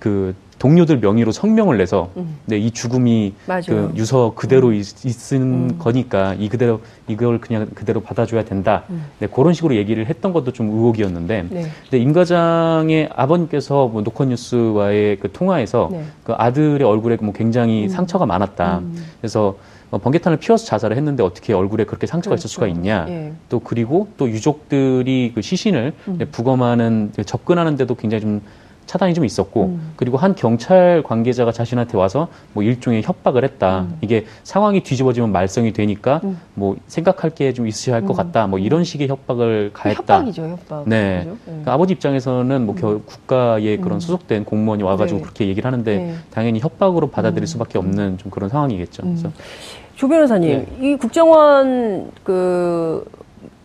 그- 0.00 0.34
그 0.34 0.34
동료들 0.58 0.98
명의로 0.98 1.30
성명을 1.30 1.78
내서 1.78 2.10
음. 2.16 2.36
네, 2.46 2.58
이 2.58 2.72
죽음이 2.72 3.32
맞아요. 3.46 3.62
그 3.66 3.92
유서 3.94 4.32
그대로 4.34 4.72
있, 4.72 5.06
있은 5.06 5.40
음. 5.40 5.76
거니까 5.78 6.34
이 6.34 6.48
그대로 6.48 6.80
이걸 7.06 7.40
그냥 7.40 7.68
그대로 7.76 8.00
받아줘야 8.00 8.44
된다. 8.44 8.82
네, 9.20 9.28
그런 9.28 9.54
식으로 9.54 9.76
얘기를 9.76 10.04
했던 10.06 10.32
것도 10.32 10.52
좀 10.52 10.68
의혹이었는데 10.70 11.46
네. 11.48 11.66
근데 11.84 11.98
임 11.98 12.12
과장의 12.12 13.10
아버님께서 13.14 13.86
뭐 13.86 14.02
노컷뉴스와의 14.02 15.18
그 15.20 15.30
통화에서 15.30 15.90
네. 15.92 16.02
그 16.24 16.32
아들의 16.36 16.82
얼굴에 16.82 17.18
뭐 17.20 17.32
굉장히 17.32 17.84
음. 17.84 17.88
상처가 17.88 18.26
많았다. 18.26 18.78
음. 18.78 18.96
그래서 19.20 19.54
어, 19.92 19.98
번개탄을 19.98 20.38
피워서 20.38 20.66
자살을 20.66 20.96
했는데 20.96 21.22
어떻게 21.22 21.52
얼굴에 21.52 21.84
그렇게 21.84 22.08
상처가 22.08 22.34
있을 22.34 22.42
그렇죠. 22.42 22.52
수가 22.52 22.66
있냐. 22.66 23.06
예. 23.08 23.32
또 23.48 23.60
그리고 23.60 24.08
또 24.18 24.28
유족들이 24.28 25.32
그 25.36 25.40
시신을 25.40 25.92
음. 26.08 26.18
부검하는 26.32 27.12
그 27.14 27.22
접근하는데도 27.24 27.94
굉장히 27.94 28.20
좀 28.22 28.42
차단이 28.88 29.12
좀 29.12 29.24
있었고 29.26 29.64
음. 29.66 29.92
그리고 29.96 30.16
한 30.16 30.34
경찰 30.34 31.02
관계자가 31.04 31.52
자신한테 31.52 31.98
와서 31.98 32.28
뭐 32.54 32.62
일종의 32.64 33.02
협박을 33.02 33.44
했다. 33.44 33.80
음. 33.82 33.98
이게 34.00 34.24
상황이 34.44 34.82
뒤집어지면 34.82 35.30
말썽이 35.30 35.74
되니까 35.74 36.22
음. 36.24 36.40
뭐 36.54 36.74
생각할 36.88 37.30
게 37.30 37.52
좀 37.52 37.66
있으셔야 37.68 37.96
할 37.96 38.06
것 38.06 38.14
같다. 38.16 38.46
뭐 38.46 38.58
이런 38.58 38.84
식의 38.84 39.08
협박을 39.08 39.70
가했다. 39.74 40.00
협박이죠, 40.18 40.42
협박. 40.48 40.88
네. 40.88 41.20
그죠? 41.24 41.36
그러니까 41.44 41.72
아버지 41.74 41.92
입장에서는 41.92 42.64
뭐 42.66 42.74
겨- 42.74 43.00
국가의 43.04 43.76
그런 43.76 43.96
음. 43.98 44.00
소속된 44.00 44.44
공무원이 44.46 44.82
와가지고 44.82 45.18
네. 45.18 45.22
그렇게 45.22 45.46
얘기를 45.48 45.66
하는데 45.66 45.96
네. 45.96 46.14
당연히 46.30 46.58
협박으로 46.60 47.08
받아들일 47.10 47.42
음. 47.42 47.46
수밖에 47.46 47.76
없는 47.78 48.16
좀 48.18 48.30
그런 48.30 48.48
상황이겠죠. 48.48 49.02
음. 49.04 49.16
그래서 49.16 49.30
조 49.96 50.08
변호사님, 50.08 50.66
네. 50.80 50.88
이 50.92 50.96
국정원 50.96 52.10
그 52.24 53.04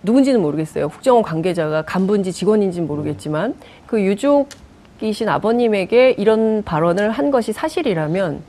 누군지는 0.01 0.41
모르겠어요. 0.41 0.89
국정원 0.89 1.23
관계자가 1.23 1.83
간부인지 1.83 2.33
직원인지는 2.33 2.87
모르겠지만 2.87 3.55
그 3.87 4.01
유족 4.01 4.49
이신 5.03 5.27
아버님에게 5.27 6.11
이런 6.17 6.63
발언을 6.63 7.11
한 7.11 7.29
것이 7.29 7.51
사실이라면 7.51 8.41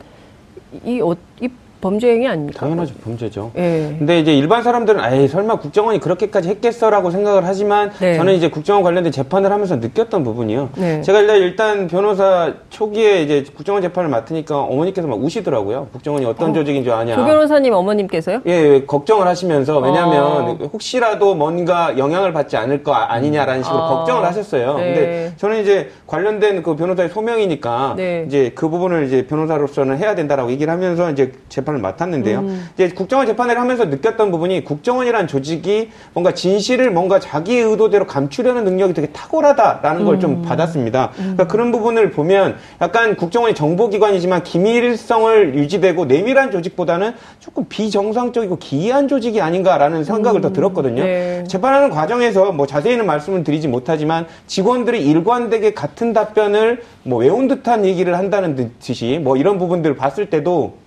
이, 0.84 1.00
어, 1.00 1.16
이 1.40 1.48
범죄 1.84 2.08
행위 2.08 2.26
아닙니까? 2.26 2.60
당연하죠 2.60 2.94
범죄죠. 3.04 3.50
예. 3.58 3.94
근데 3.98 4.18
이제 4.18 4.34
일반 4.34 4.62
사람들은 4.62 5.12
에이 5.12 5.28
설마 5.28 5.56
국정원이 5.56 6.00
그렇게까지 6.00 6.48
했겠어라고 6.48 7.10
생각을 7.10 7.44
하지만 7.44 7.90
네. 8.00 8.16
저는 8.16 8.32
이제 8.32 8.48
국정원 8.48 8.82
관련된 8.82 9.12
재판을 9.12 9.52
하면서 9.52 9.76
느꼈던 9.76 10.24
부분이요. 10.24 10.70
네. 10.76 11.02
제가 11.02 11.20
일단, 11.20 11.86
변호사 11.86 12.54
초기에 12.70 13.20
이제 13.20 13.44
국정원 13.54 13.82
재판을 13.82 14.08
맡으니까 14.08 14.62
어머니께서 14.62 15.06
막 15.06 15.22
우시더라고요. 15.22 15.88
국정원이 15.92 16.24
어떤 16.24 16.54
조직인 16.54 16.84
줄 16.84 16.92
아냐. 16.94 17.16
조 17.16 17.24
변호사님 17.26 17.74
어머님께서요? 17.74 18.40
예, 18.46 18.50
예, 18.50 18.84
걱정을 18.86 19.26
하시면서 19.26 19.78
왜냐하면 19.80 20.22
어. 20.22 20.58
혹시라도 20.72 21.34
뭔가 21.34 21.98
영향을 21.98 22.32
받지 22.32 22.56
않을 22.56 22.82
거 22.82 22.94
아니냐라는 22.94 23.62
식으로 23.62 23.82
아. 23.82 23.88
걱정을 23.88 24.24
하셨어요. 24.24 24.78
네. 24.78 24.84
근데 24.84 25.32
저는 25.36 25.60
이제 25.60 25.90
관련된 26.06 26.62
그 26.62 26.76
변호사의 26.76 27.10
소명이니까 27.10 27.94
네. 27.98 28.24
이제 28.26 28.52
그 28.54 28.70
부분을 28.70 29.04
이제 29.04 29.26
변호사로서는 29.26 29.98
해야 29.98 30.14
된다라고 30.14 30.50
얘기를 30.50 30.72
하면서 30.72 31.10
이제 31.10 31.32
재판 31.50 31.73
을 31.74 31.80
맡았는데요. 31.80 32.38
음. 32.40 32.68
이제 32.74 32.88
국정원 32.88 33.26
재판을 33.26 33.58
하면서 33.58 33.84
느꼈던 33.84 34.30
부분이 34.30 34.64
국정원이라는 34.64 35.26
조직이 35.26 35.90
뭔가 36.12 36.32
진실을 36.32 36.90
뭔가 36.90 37.18
자기 37.18 37.58
의도대로 37.58 38.06
감추려는 38.06 38.64
능력이 38.64 38.94
되게 38.94 39.08
탁월하다라는 39.08 40.04
걸 40.04 40.14
음. 40.16 40.20
좀 40.20 40.42
받았습니다. 40.42 41.10
그러니까 41.16 41.46
그런 41.46 41.72
부분을 41.72 42.10
보면 42.10 42.56
약간 42.80 43.16
국정원이 43.16 43.54
정보기관이지만 43.54 44.42
기밀성을 44.42 45.54
유지되고 45.56 46.04
내밀한 46.06 46.50
조직보다는 46.50 47.14
조금 47.40 47.66
비정상적이고 47.68 48.56
기이한 48.58 49.08
조직이 49.08 49.40
아닌가라는 49.40 50.04
생각을 50.04 50.40
더 50.40 50.52
들었거든요. 50.52 51.02
네. 51.02 51.44
재판하는 51.48 51.90
과정에서 51.90 52.52
뭐 52.52 52.66
자세히는 52.66 53.06
말씀을 53.06 53.44
드리지 53.44 53.68
못하지만 53.68 54.26
직원들이 54.46 55.04
일관되게 55.04 55.74
같은 55.74 56.12
답변을 56.12 56.82
뭐 57.02 57.18
외운 57.18 57.48
듯한 57.48 57.84
얘기를 57.84 58.16
한다는 58.16 58.72
듯이 58.80 59.20
뭐 59.22 59.36
이런 59.36 59.58
부분들을 59.58 59.96
봤을 59.96 60.30
때도 60.30 60.83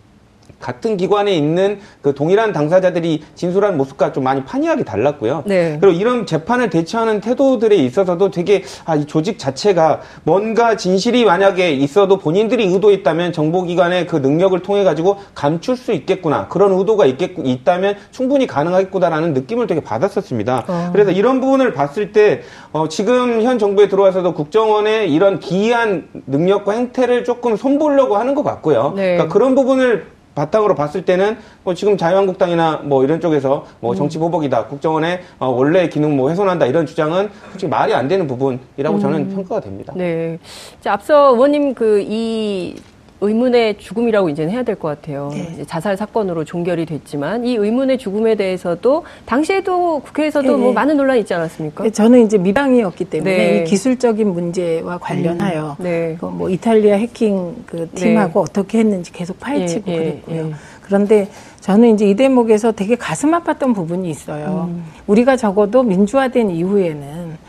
같은 0.60 0.98
기관에 0.98 1.34
있는 1.36 1.80
그 2.02 2.14
동일한 2.14 2.52
당사자들이 2.52 3.24
진술한 3.36 3.78
모습과 3.78 4.12
좀 4.12 4.24
많이 4.24 4.44
판이하게 4.44 4.84
달랐고요. 4.84 5.44
네. 5.46 5.78
그리고 5.80 5.98
이런 5.98 6.26
재판을 6.26 6.70
대처하는 6.70 7.22
태도들에 7.22 7.76
있어서도 7.76 8.32
되게 8.32 8.64
아, 8.86 8.96
이 8.96 9.06
조직 9.06 9.38
자체가 9.40 10.02
뭔가 10.24 10.76
진실이 10.76 11.26
만약에 11.26 11.72
있어도 11.72 12.18
본인들이 12.18 12.66
의도했다면 12.66 13.34
정보기관의 13.34 14.08
그 14.08 14.18
능력을 14.18 14.60
통해 14.62 14.84
가지고 14.84 15.18
감출 15.36 15.78
수 15.78 15.94
있겠구나 15.94 16.48
그런 16.48 16.72
의도가 16.72 17.06
있겠 17.06 17.32
있다면 17.38 17.96
충분히 18.12 18.48
가능하겠구나라는 18.48 19.34
느낌을 19.34 19.68
되게 19.68 19.82
받았었습니다. 19.82 20.66
어. 20.68 20.90
그래서 20.92 21.12
이런 21.12 21.40
부분을 21.40 21.74
봤을 21.74 22.12
때 22.12 22.42
어, 22.72 22.88
지금 22.88 23.42
현 23.42 23.60
정부에 23.60 23.88
들어와서도 23.88 24.34
국정원의 24.34 25.14
이런 25.14 25.40
기이한 25.40 26.08
능력과 26.26 26.74
행태를 26.74 27.24
조금 27.24 27.56
손보려고 27.56 28.18
하는 28.18 28.36
것 28.36 28.44
같고요. 28.44 28.94
네. 28.96 29.16
그러니까 29.16 29.34
그런 29.34 29.56
부분을 29.56 30.17
바탕으로 30.38 30.76
봤을 30.76 31.04
때는 31.04 31.38
뭐 31.64 31.74
지금 31.74 31.98
자유한국당이나 31.98 32.82
뭐 32.84 33.04
이런 33.04 33.20
쪽에서 33.20 33.66
뭐 33.80 33.96
정치 33.96 34.20
보복이다 34.20 34.68
국정원의 34.68 35.22
어, 35.40 35.48
원래 35.48 35.90
기능 35.90 36.16
뭐 36.16 36.30
훼손한다 36.30 36.68
이런 36.68 36.86
주장은 36.86 37.30
솔직히 37.52 37.68
말이 37.68 37.94
안 37.94 38.08
되는 38.08 38.28
부분이라고 38.28 39.00
저는 39.00 39.34
평가가 39.34 39.62
됩니다. 39.62 39.94
네. 39.96 40.38
자, 40.80 40.94
앞서 40.94 41.34
의원님 41.34 41.74
그이 41.74 42.76
의문의 43.22 43.78
죽음이라고 43.80 44.30
이제는 44.30 44.52
해야 44.52 44.64
될 44.64 44.76
것 44.78 44.88
같아요. 44.90 45.30
네. 45.34 45.64
자살 45.66 45.98
사건으로 45.98 46.44
종결이 46.44 46.86
됐지만 46.86 47.46
이 47.46 47.56
의문의 47.56 47.98
죽음에 47.98 48.36
대해서도 48.36 49.06
당시에도 49.26 50.00
국회에서도 50.02 50.56
네. 50.56 50.62
뭐 50.62 50.72
많은 50.74 50.98
논란이 50.98 51.22
있지 51.22 51.34
않았습니까? 51.34 51.90
저는 51.90 52.26
이제 52.26 52.38
미방이었기 52.38 53.06
때문에 53.06 53.38
네. 53.38 53.58
이 53.62 53.64
기술적인 53.64 54.28
문제와 54.28 55.00
관련하여 55.00 55.78
음, 55.80 55.84
네. 55.84 56.18
그뭐 56.20 56.50
이탈리아 56.50 56.96
해킹 56.98 57.64
그 57.66 57.90
팀하고 57.96 58.42
어떻게 58.42 58.80
했는지 58.80 59.12
계속 59.12 59.40
파헤치고 59.40 59.92
예, 59.92 59.94
예, 59.94 59.98
그랬고요. 59.98 60.48
예. 60.50 60.54
그런데 60.82 61.28
저는 61.60 61.96
이제 61.96 62.08
이 62.08 62.16
대목에서 62.16 62.72
되게 62.72 62.96
가슴 62.96 63.32
아팠던 63.32 63.74
부분이 63.76 64.10
있어요. 64.10 64.70
음. 64.70 64.86
우리가 65.08 65.36
적어도 65.36 65.84
민주화된 65.84 66.52
이후에는 66.52 67.08
어, 67.34 67.47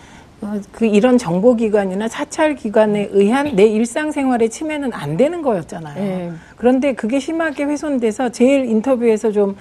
그 0.73 0.87
이런 0.87 1.19
정보기관이나 1.19 2.09
사찰기관에 2.09 3.09
의한 3.13 3.57
내 3.57 3.67
일상생활의 3.67 4.51
침해는 4.51 4.93
안 4.93 5.17
되는 5.17 5.43
거였잖아요. 5.43 6.03
예. 6.03 6.33
그런데 6.57 6.95
그게 6.95 7.19
심하게 7.19 7.65
훼손돼서 7.65 8.31
제일 8.31 8.65
인터뷰에서 8.67 9.33
좀 9.33 9.57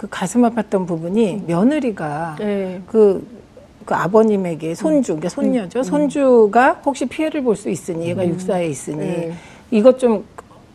그 0.00 0.06
가슴 0.08 0.40
아팠던 0.40 0.86
부분이 0.86 1.44
며느리가 1.46 2.36
예. 2.40 2.80
그, 2.86 3.22
그 3.84 3.94
아버님에게 3.94 4.74
손주, 4.74 5.08
그러니까 5.08 5.28
손녀죠. 5.28 5.82
손주가 5.82 6.80
혹시 6.86 7.04
피해를 7.04 7.42
볼 7.42 7.54
수 7.54 7.68
있으니, 7.68 8.08
얘가 8.08 8.26
육사에 8.26 8.66
있으니, 8.66 8.96
네. 8.96 9.32
이것 9.70 9.98
좀 9.98 10.24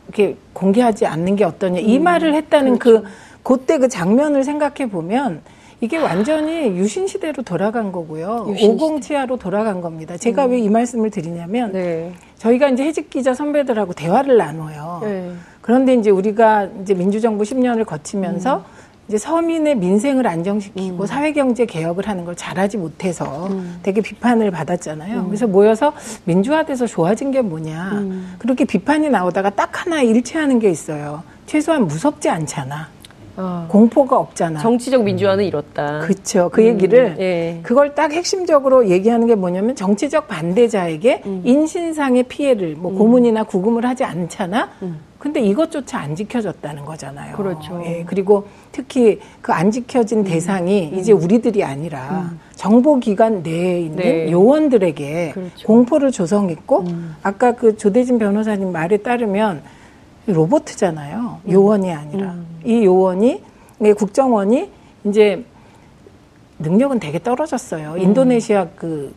이렇게 0.06 0.38
공개하지 0.54 1.08
않는 1.08 1.38
게 1.38 1.44
어떠냐. 1.44 1.80
이 1.80 1.98
말을 1.98 2.36
했다는 2.36 2.78
그, 2.78 3.04
그때 3.42 3.80
그 3.80 3.88
장면을 3.90 4.44
생각해 4.44 4.92
보면 4.92 5.42
이게 5.82 5.98
완전히 5.98 6.68
유신 6.78 7.08
시대로 7.08 7.44
돌아간 7.44 7.92
거고요. 7.92 8.48
유신시대. 8.50 8.74
오공치하로 8.74 9.38
돌아간 9.38 9.82
겁니다. 9.82 10.18
제가 10.18 10.46
왜이 10.46 10.70
말씀을 10.70 11.10
드리냐면 11.10 11.72
네. 11.74 12.14
저희가 12.38 12.70
이제 12.70 12.84
해직 12.84 13.10
기자 13.10 13.34
선배들하고 13.34 13.94
대화를 13.94 14.38
나눠요. 14.38 15.02
네. 15.04 15.32
그런데 15.62 15.94
이제 15.96 16.10
우리가 16.10 16.70
이제 16.82 16.94
민주정부 16.94 17.44
10년을 17.44 17.86
거치면서 17.86 18.58
음. 18.58 18.86
이제 19.08 19.18
서민의 19.20 19.76
민생을 19.76 20.26
안정시키고 20.26 21.06
사회경제 21.06 21.66
개혁을 21.68 22.08
하는 22.08 22.26
걸 22.26 22.36
잘하지 22.36 22.78
못해서 22.78 23.48
음. 23.48 23.80
되게 23.84 24.02
비판을 24.02 24.50
받았잖아요. 24.50 25.26
그래서 25.26 25.46
모여서 25.46 25.94
민주화돼서 26.24 26.88
좋아진 26.88 27.30
게 27.32 27.42
뭐냐. 27.42 27.92
음. 27.94 28.36
그렇게 28.40 28.66
비판이 28.66 29.10
나오다가 29.10 29.52
딱 29.52 29.86
하나 29.86 30.02
일치하는 30.02 30.58
게 30.60 30.72
있어요. 30.72 31.22
최소한 31.46 31.86
무섭지 31.86 32.30
않잖아. 32.30 32.95
아, 33.38 33.66
공포가 33.70 34.18
없잖아. 34.18 34.60
정치적 34.60 35.04
민주화는 35.04 35.44
이렇다. 35.44 36.00
그렇죠. 36.00 36.50
그 36.54 36.64
얘기를 36.66 37.16
예. 37.20 37.60
그걸 37.64 37.94
딱 37.96 38.12
핵심적으로 38.14 38.90
얘기하는 38.90 39.28
게 39.28 39.36
뭐냐면 39.36 39.76
정치적 39.76 40.28
반대자에게 40.28 41.24
음. 41.26 41.42
인신상의 41.44 42.24
피해를 42.24 42.76
뭐 42.78 42.94
고문이나 42.98 43.44
구금을 43.44 43.86
하지 43.86 44.04
않잖아. 44.04 44.70
음. 44.82 45.00
근데 45.20 45.40
이것조차 45.42 45.98
안 45.98 46.16
지켜졌다는 46.16 46.86
거잖아요. 46.86 47.36
그렇죠. 47.36 47.82
예, 47.84 48.04
그리고 48.06 48.46
특히 48.72 49.20
그 49.42 49.52
안 49.52 49.72
지켜진 49.72 50.20
음. 50.20 50.24
대상이 50.24 50.92
이제 50.96 51.12
우리들이 51.12 51.64
아니라 51.64 52.32
정보기관 52.56 53.42
내에 53.42 53.80
있는 53.82 53.96
네. 53.98 54.32
요원들에게 54.32 55.32
그렇죠. 55.34 55.66
공포를 55.68 56.12
조성했고 56.12 56.80
음. 56.82 57.16
아까 57.24 57.54
그 57.54 57.76
조대진 57.76 58.20
변호사님 58.20 58.72
말에 58.72 58.98
따르면 58.98 59.62
로봇이잖아요. 60.28 61.40
요원이 61.50 61.92
아니라 61.92 62.34
음. 62.34 62.46
이 62.64 62.84
요원이 62.84 63.42
네, 63.80 63.94
국정원이 63.94 64.70
이제 65.06 65.44
능력은 66.60 67.00
되게 67.00 67.20
떨어졌어요. 67.20 67.94
음. 67.94 68.00
인도네시아 68.00 68.68
그 68.76 69.14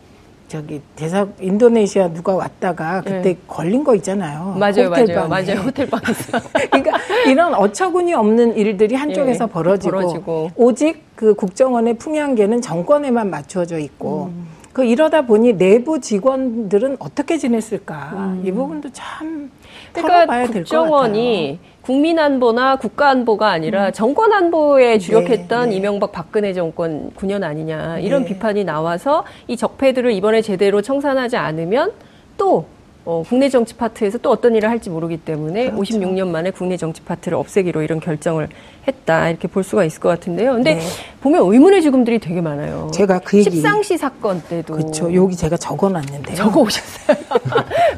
저기 0.47 0.81
대사 0.95 1.27
인도네시아 1.39 2.09
누가 2.09 2.33
왔다가 2.33 3.01
그때 3.01 3.21
네. 3.21 3.37
걸린 3.47 3.83
거 3.83 3.95
있잖아요. 3.95 4.55
맞아요, 4.59 4.87
호텔 4.89 5.15
맞아요, 5.15 5.29
방에. 5.29 5.45
맞아요. 5.45 5.59
호텔 5.61 5.89
방에서. 5.89 6.39
그러니까 6.71 6.97
이런 7.27 7.53
어처구니 7.53 8.13
없는 8.13 8.57
일들이 8.57 8.95
한쪽에서 8.95 9.45
예, 9.45 9.49
벌어지고, 9.49 9.91
벌어지고. 9.91 10.51
오직 10.55 11.03
그 11.15 11.35
국정원의 11.35 11.95
풍향계는 11.95 12.61
정권에만 12.61 13.29
맞춰져 13.29 13.77
있고 13.77 14.31
음. 14.33 14.47
그 14.73 14.83
이러다 14.83 15.23
보니 15.23 15.53
내부 15.53 15.99
직원들은 15.99 16.97
어떻게 16.99 17.37
지냈을까 17.37 18.37
이 18.43 18.51
부분도 18.51 18.89
참 18.91 19.51
그러니까. 19.93 20.43
국정원이 20.45 21.59
국민 21.81 22.19
안보나 22.19 22.75
국가 22.75 23.09
안보가 23.09 23.49
아니라 23.49 23.91
정권 23.91 24.31
안보에 24.31 24.99
주력했던 24.99 25.69
네. 25.69 25.75
이명박 25.75 26.11
박근혜 26.11 26.53
정권 26.53 27.11
9년 27.15 27.43
아니냐 27.43 27.99
이런 27.99 28.23
네. 28.23 28.29
비판이 28.29 28.63
나와서 28.63 29.25
이 29.47 29.57
적폐들을 29.57 30.11
이번에 30.11 30.41
제대로 30.41 30.81
청산하지 30.81 31.37
않으면 31.37 31.91
또 32.37 32.65
어, 33.09 33.23
국내 33.27 33.49
정치 33.49 33.73
파트에서 33.73 34.19
또 34.19 34.29
어떤 34.29 34.53
일을 34.53 34.69
할지 34.69 34.91
모르기 34.91 35.17
때문에 35.17 35.71
56년 35.71 36.27
만에 36.27 36.51
국내 36.51 36.77
정치 36.77 37.01
파트를 37.01 37.39
없애기로 37.39 37.81
이런 37.81 37.99
결정을 37.99 38.49
했다 38.87 39.31
이렇게 39.31 39.47
볼 39.47 39.63
수가 39.63 39.83
있을 39.83 39.99
것 39.99 40.09
같은데요. 40.09 40.53
근데 40.53 40.75
네. 40.75 40.81
보면 41.21 41.51
의문의 41.51 41.81
죽음들이 41.81 42.19
되게 42.19 42.39
많아요. 42.39 42.91
제가 42.93 43.17
그 43.25 43.39
얘기 43.39 43.49
십상시 43.49 43.97
사건 43.97 44.43
때도 44.43 44.75
그렇죠. 44.75 45.11
여기 45.15 45.35
제가 45.35 45.57
적어놨는데요. 45.57 46.35
적어 46.35 46.61
오셨어요. 46.61 47.17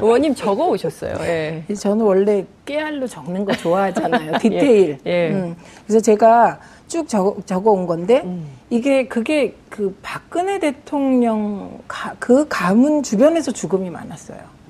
의원님 0.00 0.34
적어 0.34 0.68
오셨어요. 0.68 1.16
예. 1.20 1.64
저는 1.78 2.06
원래 2.06 2.46
깨알로 2.64 3.06
적는 3.06 3.44
거 3.44 3.52
좋아하잖아요. 3.52 4.32
디테일. 4.40 4.98
예. 5.04 5.28
음. 5.28 5.56
그래서 5.86 6.00
제가 6.00 6.58
쭉 6.88 7.06
적어, 7.06 7.36
적어 7.44 7.72
온 7.72 7.86
건데 7.86 8.22
음. 8.24 8.46
이게 8.70 9.08
그게 9.08 9.56
그 9.68 9.94
박근혜 10.00 10.58
대통령 10.58 11.80
가, 11.86 12.14
그 12.18 12.46
가문 12.48 13.02
주변에서 13.02 13.52
죽음이 13.52 13.90
많았어요. 13.90 14.61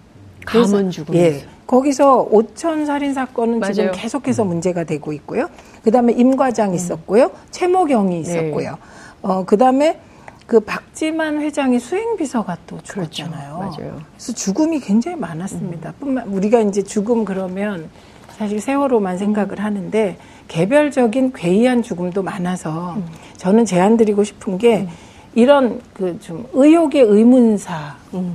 가문 0.46 0.90
죽음이 0.90 1.18
예. 1.18 1.44
거기서 1.66 2.28
오천 2.30 2.86
살인 2.86 3.14
사건은 3.14 3.62
지금 3.62 3.84
맞아요. 3.84 3.92
계속해서 3.94 4.44
문제가 4.44 4.84
되고 4.84 5.12
있고요. 5.12 5.48
그다음에 5.82 6.12
임 6.12 6.36
과장 6.36 6.74
있었고요. 6.74 7.30
최모경이 7.50 8.20
있었고요. 8.20 8.76
어 9.22 9.44
그다음에 9.44 9.98
그 10.46 10.60
박지만 10.60 11.40
회장의 11.40 11.80
수행 11.80 12.16
비서가 12.16 12.58
또 12.66 12.78
죽었잖아요. 12.82 13.58
맞아요. 13.58 14.00
그래서 14.16 14.32
죽음이 14.34 14.80
굉장히 14.80 15.16
많았습니다. 15.16 15.94
뿐만 15.98 16.28
우리가 16.28 16.60
이제 16.60 16.82
죽음 16.82 17.24
그러면 17.24 17.88
사실 18.36 18.60
세월호만 18.60 19.16
생각을 19.18 19.60
하는데 19.60 20.18
개별적인 20.48 21.32
괴이한 21.34 21.82
죽음도 21.82 22.22
많아서 22.22 22.98
저는 23.38 23.64
제안 23.64 23.96
드리고 23.96 24.24
싶은 24.24 24.58
게 24.58 24.88
이런 25.34 25.80
그 25.94 26.18
좀 26.20 26.46
의혹의 26.52 27.00
의문사 27.02 27.96
어, 28.12 28.34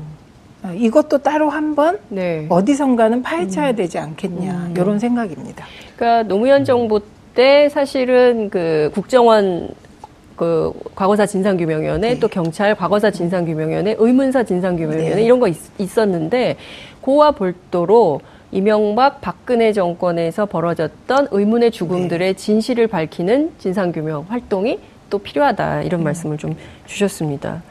이것도 0.74 1.20
따로 1.20 1.50
한번 1.50 2.00
네. 2.10 2.46
어디선가는 2.50 3.22
파헤쳐야 3.22 3.74
되지 3.74 3.98
않겠냐 4.00 4.72
이런 4.76 5.00
생각입니다. 5.00 5.66
그러니까 5.96 6.28
노무현 6.28 6.66
정부 6.66 7.02
때 7.34 7.70
사실은 7.70 8.50
그 8.50 8.92
국정원 8.94 9.70
그 10.36 10.72
과거사 10.96 11.26
진상규명위원회 11.26 12.14
네. 12.14 12.20
또 12.20 12.28
경찰 12.28 12.76
과거사 12.76 13.12
진상규명위원회 13.12 13.96
의문사 13.98 14.44
진상규명위원회 14.44 15.16
네. 15.16 15.24
이런 15.24 15.40
거 15.40 15.48
있, 15.48 15.58
있었는데 15.80 16.58
그와 17.02 17.32
별도로 17.32 18.22
이명박 18.52 19.20
박근혜 19.20 19.74
정권에서 19.74 20.46
벌어졌던 20.46 21.28
의문의 21.32 21.72
죽음들의 21.72 22.36
진실을 22.36 22.88
밝히는 22.88 23.52
진상규명 23.58 24.26
활동이 24.30 24.80
또 25.10 25.20
필요하다 25.20 25.84
이런 25.84 26.04
말씀을 26.04 26.38
좀 26.38 26.56
주셨습니다. 26.86 27.64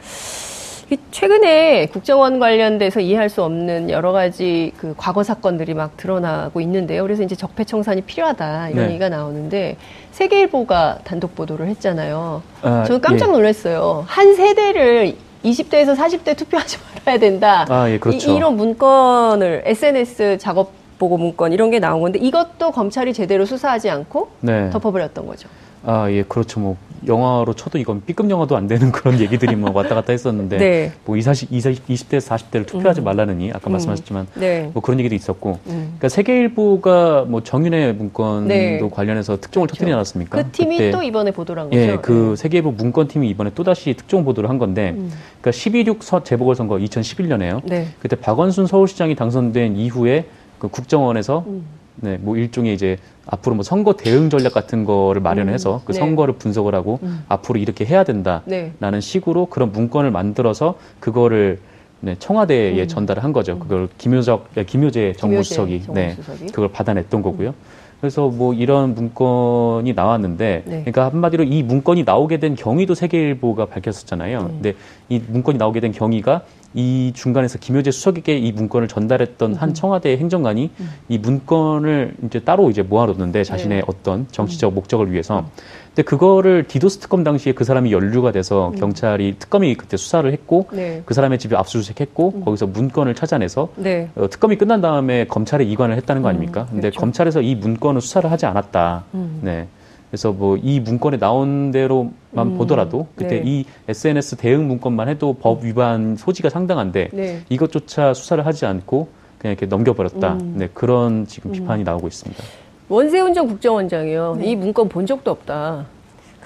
이 0.89 0.97
최근에 1.11 1.87
국정원 1.87 2.39
관련돼서 2.39 3.01
이해할 3.01 3.29
수 3.29 3.43
없는 3.43 3.89
여러 3.89 4.13
가지 4.13 4.71
그 4.77 4.93
과거 4.95 5.21
사건들이 5.21 5.73
막 5.73 5.97
드러나고 5.97 6.61
있는데요. 6.61 7.03
그래서 7.03 7.23
이제 7.23 7.35
적폐 7.35 7.65
청산이 7.65 8.01
필요하다 8.01 8.69
이런 8.69 8.85
네. 8.85 8.89
얘기가 8.91 9.09
나오는데 9.09 9.75
세계일보가 10.11 10.99
단독 11.03 11.35
보도를 11.35 11.67
했잖아요. 11.67 12.41
아, 12.61 12.85
저는 12.85 13.01
깜짝 13.01 13.27
예. 13.27 13.31
놀랐어요. 13.33 14.05
한 14.07 14.33
세대를 14.33 15.15
20대에서 15.43 15.93
40대 15.95 16.37
투표하지 16.37 16.77
말아야 17.05 17.19
된다. 17.19 17.65
아, 17.67 17.89
예, 17.89 17.99
그렇죠. 17.99 18.31
이, 18.31 18.39
런 18.39 18.55
문건을 18.55 19.63
SNS 19.65 20.37
작업 20.39 20.71
보고 20.97 21.17
문건 21.17 21.51
이런 21.51 21.69
게 21.69 21.79
나온 21.79 22.01
건데 22.01 22.17
이것도 22.19 22.71
검찰이 22.71 23.13
제대로 23.13 23.45
수사하지 23.45 23.89
않고 23.89 24.29
네. 24.39 24.69
덮어버렸던 24.69 25.27
거죠. 25.27 25.49
아, 25.85 26.09
예, 26.09 26.23
그렇죠. 26.23 26.61
뭐, 26.61 26.77
영화로 27.05 27.53
쳐도 27.53 27.77
이건 27.77 28.01
B급 28.05 28.29
영화도 28.29 28.55
안 28.55 28.67
되는 28.67 28.91
그런 28.91 29.19
얘기들이 29.21 29.55
뭐 29.55 29.71
왔다 29.71 29.95
갔다 29.95 30.11
했었는데, 30.11 30.57
네. 30.57 30.91
뭐 31.05 31.17
20, 31.17 31.51
20, 31.51 31.87
20대에서 31.87 32.37
40대를 32.37 32.65
투표하지 32.65 33.01
말라느니, 33.01 33.51
아까 33.51 33.69
음. 33.69 33.73
말씀하셨지만, 33.73 34.27
네. 34.35 34.69
뭐 34.73 34.81
그런 34.81 34.99
얘기도 34.99 35.15
있었고, 35.15 35.59
음. 35.67 35.95
그러니까 35.97 36.09
세계일보가 36.09 37.25
뭐 37.27 37.43
정윤회 37.43 37.93
문건도 37.93 38.47
네. 38.47 38.79
관련해서 38.91 39.39
특종을 39.39 39.67
터뜨리지 39.67 39.93
않았습니까? 39.93 40.41
그 40.41 40.51
팀이 40.51 40.77
그때 40.77 40.91
또 40.91 41.03
이번에 41.03 41.31
보도를 41.31 41.63
한 41.63 41.69
거죠. 41.69 41.81
예, 41.81 41.97
그 42.01 42.35
세계일보 42.35 42.71
문건 42.71 43.07
팀이 43.07 43.29
이번에 43.29 43.51
또 43.53 43.63
다시 43.63 43.93
특종 43.93 44.23
보도를 44.23 44.49
한 44.49 44.57
건데, 44.57 44.93
음. 44.97 45.11
그러니까 45.41 45.51
12.6서 45.51 46.23
재보궐선거 46.23 46.75
2011년에요. 46.75 47.61
네. 47.65 47.87
그때 47.99 48.15
박원순 48.15 48.67
서울시장이 48.67 49.15
당선된 49.15 49.75
이후에 49.77 50.25
그 50.59 50.67
국정원에서 50.67 51.43
음. 51.47 51.65
네, 51.99 52.17
뭐 52.17 52.37
일종의 52.37 52.73
이제 52.73 52.97
앞으로 53.25 53.55
뭐 53.55 53.63
선거 53.63 53.93
대응 53.93 54.29
전략 54.29 54.53
같은 54.53 54.85
거를 54.85 55.21
마련해서 55.21 55.81
그 55.85 55.93
네. 55.93 55.99
선거를 55.99 56.35
분석을 56.35 56.75
하고 56.75 56.99
음. 57.03 57.23
앞으로 57.27 57.59
이렇게 57.59 57.85
해야 57.85 58.03
된다라는 58.03 58.45
네. 58.45 59.01
식으로 59.01 59.47
그런 59.47 59.71
문건을 59.71 60.11
만들어서 60.11 60.75
그거를 60.99 61.59
네, 61.99 62.15
청와대에 62.19 62.79
음. 62.79 62.87
전달을 62.87 63.23
한 63.23 63.33
거죠. 63.33 63.57
그걸 63.57 63.89
김효적, 63.97 64.49
예, 64.57 64.63
김효재 64.63 65.13
정무수석이 65.17 65.83
네. 65.93 66.15
그걸 66.53 66.69
받아냈던 66.69 67.23
거고요. 67.23 67.53
그래서 67.99 68.27
뭐 68.27 68.53
이런 68.53 68.93
문건이 68.93 69.93
나왔는데, 69.93 70.63
네. 70.65 70.71
그러니까 70.81 71.05
한마디로 71.05 71.43
이 71.45 71.63
문건이 71.63 72.03
나오게 72.03 72.37
된 72.37 72.53
경위도 72.53 72.93
세계일보가 72.93 73.65
밝혔었잖아요. 73.65 74.39
음. 74.41 74.47
근데 74.47 74.75
이 75.09 75.19
문건이 75.27 75.57
나오게 75.57 75.79
된 75.79 75.91
경위가 75.91 76.43
이 76.73 77.11
중간에서 77.15 77.57
김효재 77.59 77.91
수석에게 77.91 78.37
이 78.37 78.51
문건을 78.51 78.87
전달했던 78.87 79.51
음. 79.53 79.55
한 79.55 79.73
청와대 79.73 80.17
행정관이 80.17 80.71
이 81.09 81.17
문건을 81.17 82.15
이제 82.25 82.39
따로 82.39 82.69
이제 82.69 82.81
모아놓는데 82.81 83.43
자신의 83.43 83.79
네. 83.79 83.83
어떤 83.87 84.27
정치적 84.31 84.73
목적을 84.73 85.11
위해서. 85.11 85.45
근데 85.87 86.03
그거를 86.03 86.67
디도스 86.67 86.99
특검 86.99 87.23
당시에 87.23 87.53
그 87.53 87.63
사람이 87.63 87.91
연루가 87.91 88.31
돼서 88.31 88.69
음. 88.69 88.75
경찰이 88.75 89.37
특검이 89.39 89.73
그때 89.75 89.97
수사를 89.97 90.31
했고 90.31 90.67
네. 90.71 91.01
그 91.05 91.13
사람의 91.13 91.39
집에 91.39 91.55
압수수색했고 91.55 92.41
거기서 92.41 92.67
문건을 92.67 93.15
찾아내서 93.15 93.69
네. 93.77 94.09
어, 94.15 94.29
특검이 94.29 94.57
끝난 94.57 94.81
다음에 94.81 95.25
검찰에 95.25 95.63
이관을 95.63 95.95
했다는 95.97 96.21
거 96.21 96.29
아닙니까? 96.29 96.67
근데 96.69 96.89
그렇죠. 96.89 96.99
검찰에서 96.99 97.41
이 97.41 97.55
문건을 97.55 98.01
수사를 98.01 98.29
하지 98.31 98.45
않았다. 98.45 99.05
음. 99.15 99.39
네. 99.41 99.67
그래서 100.09 100.31
뭐 100.31 100.57
이 100.61 100.79
문건에 100.79 101.17
나온 101.17 101.71
대로만 101.71 102.13
음. 102.37 102.57
보더라도 102.57 103.07
그때 103.15 103.41
네. 103.41 103.43
이 103.45 103.65
SNS 103.87 104.37
대응 104.37 104.67
문건만 104.67 105.09
해도 105.09 105.33
법 105.33 105.63
위반 105.63 106.15
소지가 106.15 106.49
상당한데 106.49 107.09
네. 107.13 107.41
이것조차 107.49 108.13
수사를 108.13 108.45
하지 108.45 108.65
않고 108.65 109.07
그냥 109.37 109.51
이렇게 109.53 109.65
넘겨버렸다. 109.65 110.33
음. 110.33 110.53
네, 110.57 110.69
그런 110.73 111.27
지금 111.27 111.51
비판이 111.51 111.83
나오고 111.83 112.07
있습니다. 112.07 112.43
원세훈 112.89 113.33
전 113.33 113.47
국정원장이요. 113.47 114.37
네. 114.39 114.45
이 114.51 114.55
문건 114.55 114.89
본 114.89 115.05
적도 115.05 115.31
없다. 115.31 115.85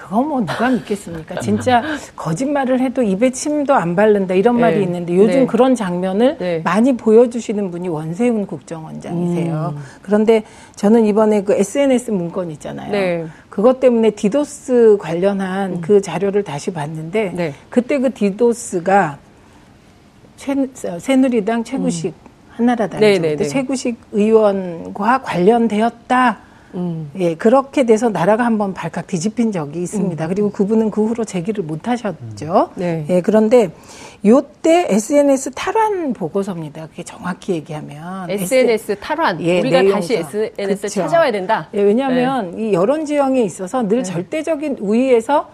그거 0.02 0.20
뭐 0.20 0.40
누가 0.40 0.68
믿겠습니까? 0.68 1.40
진짜 1.40 1.82
거짓말을 2.16 2.80
해도 2.80 3.02
입에 3.02 3.30
침도 3.30 3.72
안 3.72 3.94
바른다 3.94 4.34
이런 4.34 4.58
말이 4.58 4.78
네. 4.78 4.82
있는데 4.82 5.16
요즘 5.16 5.40
네. 5.40 5.46
그런 5.46 5.76
장면을 5.76 6.36
네. 6.38 6.60
많이 6.64 6.96
보여주시는 6.96 7.70
분이 7.70 7.88
원세훈 7.88 8.46
국정원장이세요. 8.46 9.74
음. 9.76 9.82
그런데 10.02 10.42
저는 10.74 11.06
이번에 11.06 11.44
그 11.44 11.54
SNS 11.54 12.10
문건 12.10 12.50
있잖아요. 12.52 12.90
네. 12.90 13.26
그것 13.48 13.78
때문에 13.78 14.10
디도스 14.10 14.96
관련한 14.98 15.80
그 15.80 16.00
자료를 16.00 16.42
다시 16.42 16.72
봤는데 16.72 17.30
음. 17.30 17.36
네. 17.36 17.54
그때 17.70 17.98
그 17.98 18.12
디도스가 18.12 19.18
최, 20.36 20.54
새누리당 20.98 21.62
최구식 21.62 22.14
한나라당이죠. 22.50 23.00
네, 23.00 23.18
네, 23.18 23.36
네. 23.36 23.44
최구식 23.44 23.98
의원과 24.10 25.22
관련되었다. 25.22 26.51
음. 26.74 27.10
예, 27.18 27.34
그렇게 27.34 27.84
돼서 27.84 28.08
나라가 28.08 28.44
한번 28.44 28.74
발칵 28.74 29.06
뒤집힌 29.06 29.52
적이 29.52 29.78
음. 29.78 29.82
있습니다. 29.82 30.28
그리고 30.28 30.50
그분은 30.50 30.90
그 30.90 31.04
후로 31.06 31.24
제기를 31.24 31.64
못 31.64 31.88
하셨죠. 31.88 32.70
네. 32.76 33.06
예, 33.08 33.20
그런데 33.20 33.70
요때 34.24 34.86
SNS 34.88 35.50
탈환 35.54 36.12
보고서입니다. 36.12 36.88
그게 36.88 37.02
정확히 37.02 37.52
얘기하면 37.52 38.30
SNS 38.30 38.96
탈환. 39.00 39.40
예, 39.40 39.60
우리가 39.60 39.82
내용서. 39.82 39.96
다시 39.96 40.14
SNS 40.14 40.82
그쵸. 40.82 41.00
찾아와야 41.02 41.32
된다. 41.32 41.68
예, 41.74 41.82
왜냐하면 41.82 42.56
네. 42.56 42.68
이 42.70 42.72
여론 42.72 43.04
지형에 43.04 43.42
있어서 43.42 43.86
늘 43.86 44.04
절대적인 44.04 44.78
우위에서 44.80 45.48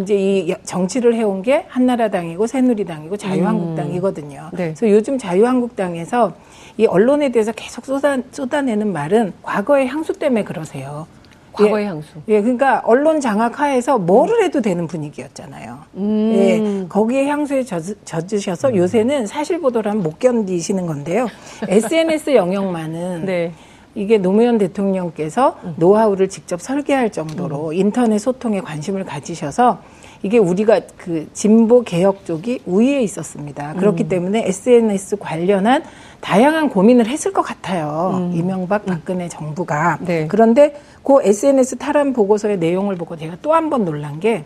이제 0.00 0.14
이 0.14 0.54
정치를 0.62 1.14
해온 1.14 1.42
게 1.42 1.64
한나라당이고 1.68 2.46
새누리당이고 2.46 3.16
자유한국당이거든요. 3.16 4.50
네. 4.52 4.74
그래서 4.74 4.88
요즘 4.88 5.18
자유한국당에서 5.18 6.32
이 6.76 6.86
언론에 6.86 7.30
대해서 7.30 7.52
계속 7.52 7.84
쏟아, 7.84 8.18
쏟아내는 8.30 8.92
말은 8.92 9.32
과거의 9.42 9.88
향수 9.88 10.12
때문에 10.14 10.44
그러세요. 10.44 11.06
과거의 11.52 11.84
예, 11.84 11.88
향수. 11.88 12.08
예, 12.28 12.40
그러니까 12.40 12.82
언론 12.84 13.20
장악 13.20 13.60
하에서 13.60 13.98
뭐를 13.98 14.42
해도 14.42 14.62
되는 14.62 14.86
분위기였잖아요. 14.86 15.78
음. 15.96 16.32
예, 16.34 16.88
거기에 16.88 17.26
향수에 17.26 17.62
젖, 17.64 17.82
젖으셔서 18.04 18.74
요새는 18.74 19.26
사실 19.26 19.60
보도를 19.60 19.90
하면 19.90 20.02
못 20.02 20.18
견디시는 20.18 20.86
건데요. 20.86 21.28
SNS 21.68 22.34
영역만은 22.34 23.26
네. 23.26 23.52
이게 23.94 24.16
노무현 24.16 24.56
대통령께서 24.56 25.58
노하우를 25.76 26.30
직접 26.30 26.62
설계할 26.62 27.12
정도로 27.12 27.74
인터넷 27.74 28.18
소통에 28.18 28.60
관심을 28.60 29.04
가지셔서 29.04 29.80
이게 30.22 30.38
우리가 30.38 30.80
그 30.96 31.28
진보 31.32 31.82
개혁 31.82 32.24
쪽이 32.24 32.60
우위에 32.64 33.02
있었습니다. 33.02 33.74
그렇기 33.74 34.08
때문에 34.08 34.46
SNS 34.46 35.16
관련한 35.16 35.82
다양한 36.22 36.70
고민을 36.70 37.06
했을 37.08 37.32
것 37.32 37.42
같아요. 37.42 38.30
이명박 38.32 38.86
박근혜 38.86 39.28
정부가. 39.28 39.98
네. 40.00 40.26
그런데 40.28 40.74
그 41.02 41.20
SNS 41.22 41.76
탈환 41.76 42.12
보고서의 42.14 42.58
내용을 42.58 42.94
보고 42.96 43.16
제가 43.16 43.36
또 43.42 43.52
한 43.52 43.68
번 43.68 43.84
놀란 43.84 44.18
게 44.20 44.44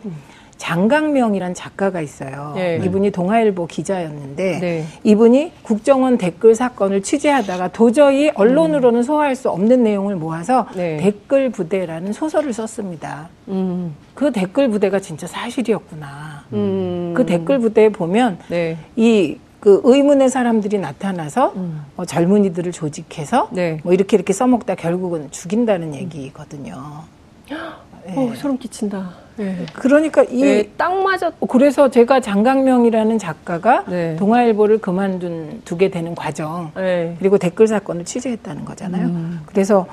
장강명이란 0.56 1.52
작가가 1.52 2.00
있어요. 2.00 2.52
네. 2.56 2.80
이분이 2.82 3.10
동아일보 3.10 3.66
기자였는데 3.66 4.58
네. 4.58 4.84
이분이 5.04 5.52
국정원 5.62 6.16
댓글 6.16 6.54
사건을 6.54 7.02
취재하다가 7.02 7.68
도저히 7.68 8.30
언론으로는 8.34 9.02
소화할 9.02 9.36
수 9.36 9.50
없는 9.50 9.82
내용을 9.84 10.16
모아서 10.16 10.66
네. 10.74 10.96
댓글 10.96 11.50
부대라는 11.50 12.14
소설을 12.14 12.54
썼습니다. 12.54 13.28
음. 13.48 13.94
그 14.14 14.32
댓글 14.32 14.68
부대가 14.70 14.98
진짜 14.98 15.26
사실이었구나. 15.26 16.44
음. 16.54 17.12
그 17.14 17.26
댓글 17.26 17.58
부대에 17.58 17.90
보면 17.90 18.38
네. 18.48 18.78
이 18.96 19.36
그 19.66 19.80
의문의 19.82 20.30
사람들이 20.30 20.78
나타나서 20.78 21.52
어, 21.96 22.04
젊은이들을 22.04 22.70
조직해서 22.70 23.48
음. 23.50 23.56
네. 23.56 23.80
뭐 23.82 23.92
이렇게 23.92 24.16
이렇게 24.16 24.32
써먹다 24.32 24.76
결국은 24.76 25.28
죽인다는 25.32 25.92
얘기거든요. 25.92 27.02
어, 27.50 28.32
소름 28.36 28.58
끼친다. 28.58 29.10
네. 29.36 29.66
그러니까 29.72 30.22
이 30.22 30.40
네, 30.40 30.70
딱 30.76 30.94
맞았. 31.02 31.32
그래서 31.48 31.90
제가 31.90 32.20
장강명이라는 32.20 33.18
작가가 33.18 33.84
네. 33.88 34.14
동아일보를 34.14 34.78
그만둔 34.78 35.62
두게 35.64 35.90
되는 35.90 36.14
과정 36.14 36.70
네. 36.76 37.16
그리고 37.18 37.36
댓글 37.36 37.66
사건을 37.66 38.04
취재했다는 38.04 38.64
거잖아요. 38.64 39.08
음. 39.08 39.40
그래서 39.46 39.88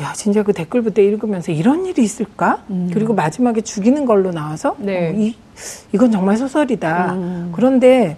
야 0.00 0.12
진짜 0.12 0.44
그 0.44 0.52
댓글 0.52 0.82
부대 0.82 1.02
읽으면서 1.02 1.50
이런 1.50 1.86
일이 1.86 2.04
있을까? 2.04 2.62
그리고 2.92 3.14
마지막에 3.14 3.62
죽이는 3.62 4.04
걸로 4.04 4.30
나와서 4.30 4.76
음. 4.78 4.86
네. 4.86 5.08
어, 5.08 5.12
이 5.12 5.34
이건 5.92 6.12
정말 6.12 6.36
소설이다. 6.36 7.14
음. 7.14 7.52
그런데 7.52 8.16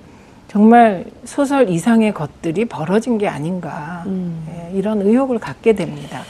정말 0.50 1.04
소설 1.24 1.70
이상의 1.70 2.12
것들이 2.12 2.64
벌어진 2.64 3.18
게 3.18 3.28
아닌가 3.28 4.02
음. 4.06 4.44
예, 4.50 4.76
이런 4.76 5.00
의혹을 5.00 5.38
갖게 5.38 5.74
됩니다. 5.74 6.22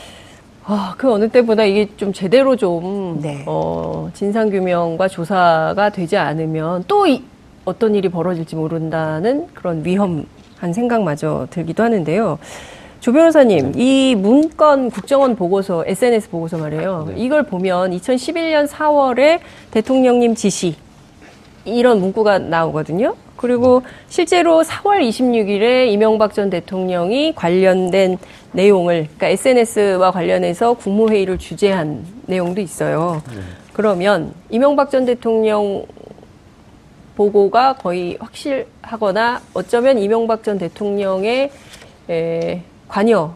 아, 0.62 0.94
그 0.98 1.10
어느 1.10 1.30
때보다 1.30 1.64
이게 1.64 1.88
좀 1.96 2.12
제대로 2.12 2.54
좀 2.54 3.18
네. 3.22 3.42
어, 3.46 4.10
진상 4.12 4.50
규명과 4.50 5.08
조사가 5.08 5.88
되지 5.88 6.18
않으면 6.18 6.84
또 6.86 7.06
이, 7.06 7.24
어떤 7.64 7.94
일이 7.94 8.10
벌어질지 8.10 8.56
모른다는 8.56 9.46
그런 9.54 9.82
위험한 9.86 10.26
생각마저 10.74 11.46
들기도 11.48 11.82
하는데요. 11.82 12.38
조 13.00 13.12
변호사님, 13.14 13.72
이 13.76 14.14
문건 14.14 14.90
국정원 14.90 15.34
보고서, 15.34 15.82
SNS 15.86 16.28
보고서 16.28 16.58
말이에요. 16.58 17.14
이걸 17.16 17.44
보면 17.44 17.92
2011년 17.92 18.68
4월에 18.68 19.40
대통령님 19.70 20.34
지시 20.34 20.76
이런 21.64 22.00
문구가 22.00 22.38
나오거든요. 22.38 23.14
그리고 23.40 23.82
실제로 24.10 24.62
4월 24.62 25.00
26일에 25.00 25.90
이명박 25.90 26.34
전 26.34 26.50
대통령이 26.50 27.34
관련된 27.34 28.18
내용을, 28.52 29.08
그러니까 29.16 29.28
SNS와 29.28 30.10
관련해서 30.10 30.74
국무회의를 30.74 31.38
주재한 31.38 32.04
내용도 32.26 32.60
있어요. 32.60 33.22
그러면 33.72 34.34
이명박 34.50 34.90
전 34.90 35.06
대통령 35.06 35.86
보고가 37.16 37.76
거의 37.76 38.18
확실하거나 38.20 39.40
어쩌면 39.54 39.98
이명박 39.98 40.44
전 40.44 40.58
대통령의 40.58 41.50
에, 42.10 42.62
관여, 42.88 43.34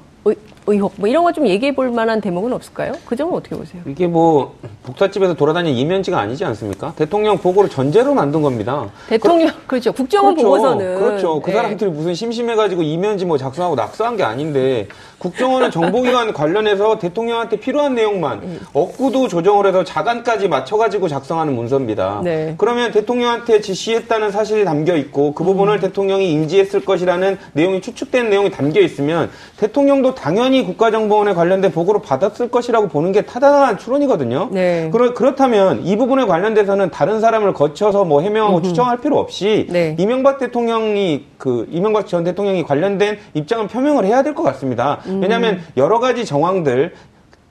의, 0.67 0.77
의혹, 0.77 0.95
뭐 0.97 1.09
이런 1.09 1.23
거 1.23 1.35
좀 1.35 1.49
얘기해 1.49 1.75
볼 1.75 1.91
만한 1.91 2.21
대목은 2.21 2.53
없을까요? 2.53 2.93
그 3.05 3.17
점은 3.17 3.35
어떻게 3.35 3.57
보세요? 3.57 3.83
이게 3.87 4.07
뭐 4.07 4.55
북사집에서 4.85 5.35
돌아다니는 5.35 5.77
이면지가 5.77 6.19
아니지 6.19 6.45
않습니까? 6.45 6.93
대통령 6.95 7.39
보고를 7.39 7.69
전제로 7.69 8.15
만든 8.15 8.41
겁니다. 8.41 8.89
대통령, 9.09 9.51
그, 9.67 9.75
렇죠 9.75 9.93
국정원 9.93 10.37
그렇죠. 10.37 10.49
보고서는. 10.49 10.99
그렇죠. 10.99 11.41
그 11.41 11.51
예. 11.51 11.55
사람들이 11.57 11.91
무슨 11.91 12.15
심심해가지고 12.15 12.83
이면지 12.83 13.25
뭐 13.27 13.37
작성하고 13.37 13.75
낙서한 13.75 14.17
게 14.17 14.23
아닌데 14.23 14.87
국정원은 15.19 15.73
정보기관 15.73 16.33
관련해서 16.35 16.99
대통령한테 16.99 17.57
필요한 17.57 17.97
내용만 17.97 18.41
예. 18.45 18.59
억구도 18.73 19.27
조정을 19.27 19.67
해서 19.67 19.83
자간까지 19.83 20.47
맞춰가지고 20.47 21.09
작성하는 21.09 21.55
문서입니다. 21.57 22.21
네. 22.23 22.55
그러면 22.59 22.93
대통령한테 22.93 23.61
지시했다는 23.61 24.31
사실이 24.31 24.65
담겨 24.65 24.95
있고 24.97 25.35
그 25.35 25.43
음. 25.43 25.47
부분을 25.47 25.81
대통령이 25.81 26.31
인지했을 26.31 26.85
것이라는 26.85 27.39
내용이 27.55 27.81
추측된 27.81 28.31
내용이 28.31 28.51
담겨 28.53 28.81
있으면 28.81 29.31
대통령도 29.57 30.15
당연히 30.15 30.54
국가정보원에 30.63 31.33
관련된 31.35 31.73
보고를 31.73 32.03
받았을 32.03 32.51
것이라고 32.51 32.89
보는 32.89 33.13
게 33.13 33.23
타당한 33.23 33.79
추론이거든요. 33.79 34.51
네. 34.53 34.91
그러, 34.93 35.15
그렇다면 35.15 35.85
이 35.87 35.97
부분에 35.97 36.27
관련돼서는 36.27 36.91
다른 36.91 37.21
사람을 37.21 37.55
거쳐서 37.55 38.05
뭐 38.05 38.21
해명하고 38.21 38.61
추정할 38.63 39.01
필요 39.01 39.19
없이 39.19 39.67
네. 39.71 39.97
이명박 39.99 40.39
대통령이 40.39 41.25
그 41.39 41.67
이명박 41.71 42.07
전 42.07 42.25
대통령이 42.25 42.63
관련된 42.65 43.19
입장은 43.35 43.69
표명을 43.69 44.05
해야 44.05 44.23
될 44.23 44.35
것 44.35 44.43
같습니다. 44.43 45.01
음. 45.07 45.21
왜냐하면 45.23 45.61
여러 45.77 46.01
가지 46.01 46.25
정황들 46.25 46.93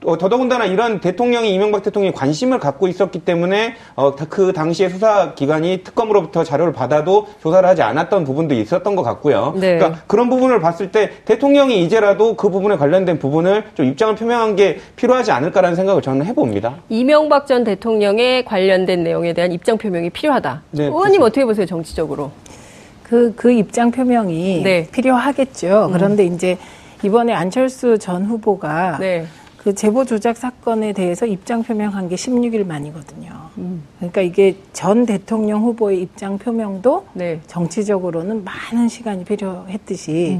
어, 0.04 0.18
더더군다나 0.18 0.66
이런 0.66 1.00
대통령이 1.00 1.52
이명박 1.54 1.82
대통령이 1.82 2.14
관심을 2.14 2.58
갖고 2.58 2.88
있었기 2.88 3.20
때문에 3.20 3.74
어, 3.96 4.14
다- 4.14 4.26
그 4.28 4.52
당시에 4.52 4.88
수사기관이 4.88 5.82
특검으로부터 5.82 6.44
자료를 6.44 6.72
받아도 6.72 7.26
조사를 7.42 7.66
하지 7.68 7.82
않았던 7.82 8.24
부분도 8.24 8.54
있었던 8.54 8.94
것 8.96 9.02
같고요. 9.02 9.54
네. 9.56 9.78
그러니까 9.78 10.02
그런 10.06 10.28
부분을 10.28 10.60
봤을 10.60 10.90
때 10.92 11.10
대통령이 11.24 11.82
이제라도 11.84 12.36
그 12.36 12.50
부분에 12.50 12.76
관련된 12.76 13.18
부분을 13.18 13.64
좀 13.74 13.86
입장을 13.86 14.14
표명한 14.14 14.56
게 14.56 14.78
필요하지 14.96 15.32
않을까라는 15.32 15.76
생각을 15.76 16.02
저는 16.02 16.26
해봅니다. 16.26 16.76
이명박 16.88 17.46
전 17.46 17.64
대통령에 17.64 18.44
관련된 18.44 19.02
내용에 19.04 19.32
대한 19.32 19.52
입장 19.52 19.78
표명이 19.78 20.10
필요하다. 20.10 20.62
네, 20.72 20.84
의원님 20.84 21.20
그렇죠. 21.20 21.24
어떻게 21.24 21.44
보세요, 21.44 21.66
정치적으로? 21.66 22.30
그, 23.02 23.32
그 23.36 23.52
입장 23.52 23.90
표명이 23.90 24.62
네. 24.62 24.80
음. 24.80 24.86
필요하겠죠. 24.92 25.90
그런데 25.92 26.24
이제 26.24 26.58
이번에 27.02 27.32
안철수 27.34 27.98
전 27.98 28.24
후보가 28.24 28.96
네. 28.98 29.26
그 29.64 29.74
제보 29.74 30.04
조작 30.04 30.36
사건에 30.36 30.92
대해서 30.92 31.24
입장 31.24 31.62
표명한 31.62 32.10
게 32.10 32.16
16일 32.16 32.66
만이거든요. 32.66 33.30
음. 33.56 33.82
그러니까 33.96 34.20
이게 34.20 34.56
전 34.74 35.06
대통령 35.06 35.62
후보의 35.62 36.02
입장 36.02 36.36
표명도 36.36 37.06
네. 37.14 37.40
정치적으로는 37.46 38.44
많은 38.44 38.88
시간이 38.88 39.24
필요했듯이 39.24 40.38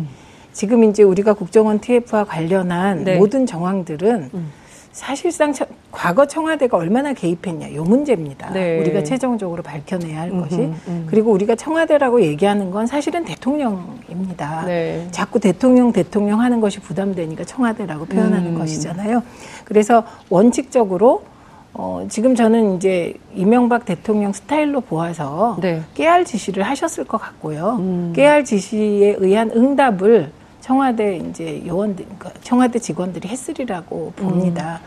지금 0.53 0.85
이제 0.85 1.03
우리가 1.03 1.33
국정원 1.33 1.81
TF와 1.81 2.25
관련한 2.25 2.99
음. 2.99 3.05
네. 3.05 3.17
모든 3.17 3.47
정황들은 3.47 4.31
음. 4.35 4.53
사실상 4.95 5.53
처- 5.53 5.67
과거 5.91 6.25
청와대가 6.25 6.77
얼마나 6.77 7.13
개입했냐 7.13 7.75
요 7.75 7.83
문제입니다. 7.83 8.53
네. 8.53 8.79
우리가 8.79 9.03
최종적으로 9.03 9.61
밝혀내야 9.61 10.21
할 10.21 10.31
것이 10.31 10.55
음흠, 10.55 10.77
음. 10.87 11.07
그리고 11.11 11.33
우리가 11.33 11.57
청와대라고 11.57 12.23
얘기하는 12.23 12.71
건 12.71 12.87
사실은 12.87 13.25
대통령입니다. 13.25 14.65
네. 14.67 15.09
자꾸 15.11 15.41
대통령 15.41 15.91
대통령 15.93 16.41
하는 16.41 16.61
것이 16.61 16.79
부담되니까 16.79 17.43
청와대라고 17.43 18.05
표현하는 18.07 18.55
음. 18.55 18.59
것이잖아요. 18.59 19.25
그래서 19.65 20.05
원칙적으로 20.31 21.25
어, 21.73 22.07
지금 22.09 22.37
저는 22.37 22.77
이제 22.77 23.15
이명박 23.35 23.85
대통령 23.87 24.33
스타일로 24.33 24.83
보아서 24.83 25.57
네. 25.61 25.83
깨알 25.95 26.25
지시를 26.25 26.63
하셨을 26.63 27.03
것 27.03 27.19
같고요. 27.21 27.79
음. 27.81 28.13
깨알 28.15 28.45
지시에 28.45 29.17
의한 29.19 29.51
응답을 29.51 30.31
청와대 30.65 31.19
이제 31.19 31.63
요원들, 31.67 32.07
그러니까 32.07 32.31
청와대 32.43 32.79
직원들이 32.79 33.29
했으리라고 33.29 34.15
봅니다. 34.17 34.81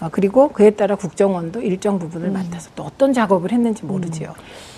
음. 0.00 0.04
어, 0.04 0.08
그리고 0.12 0.48
그에 0.50 0.70
따라 0.70 0.94
국정원도 0.94 1.60
일정 1.60 1.98
부분을 1.98 2.30
맡아서 2.30 2.70
또 2.76 2.84
어떤 2.84 3.12
작업을 3.12 3.50
했는지 3.50 3.84
모르죠. 3.84 4.32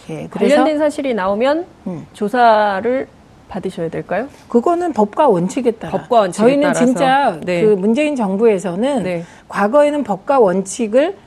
예, 0.08 0.26
그래서 0.30 0.54
음. 0.54 0.58
관련된 0.60 0.78
사실이 0.78 1.12
나오면 1.12 1.66
음. 1.88 2.06
조사를 2.14 3.06
받으셔야 3.50 3.90
될까요? 3.90 4.28
그거는 4.48 4.94
법과 4.94 5.28
원칙에 5.28 5.72
따라. 5.72 5.92
법과 5.92 6.20
원칙에 6.20 6.42
저희는 6.42 6.62
따라서. 6.62 6.86
진짜 6.86 7.38
네. 7.44 7.62
그 7.62 7.66
문재인 7.74 8.16
정부에서는 8.16 9.02
네. 9.02 9.24
과거에는 9.48 10.04
법과 10.04 10.40
원칙을 10.40 11.08
어, 11.08 11.20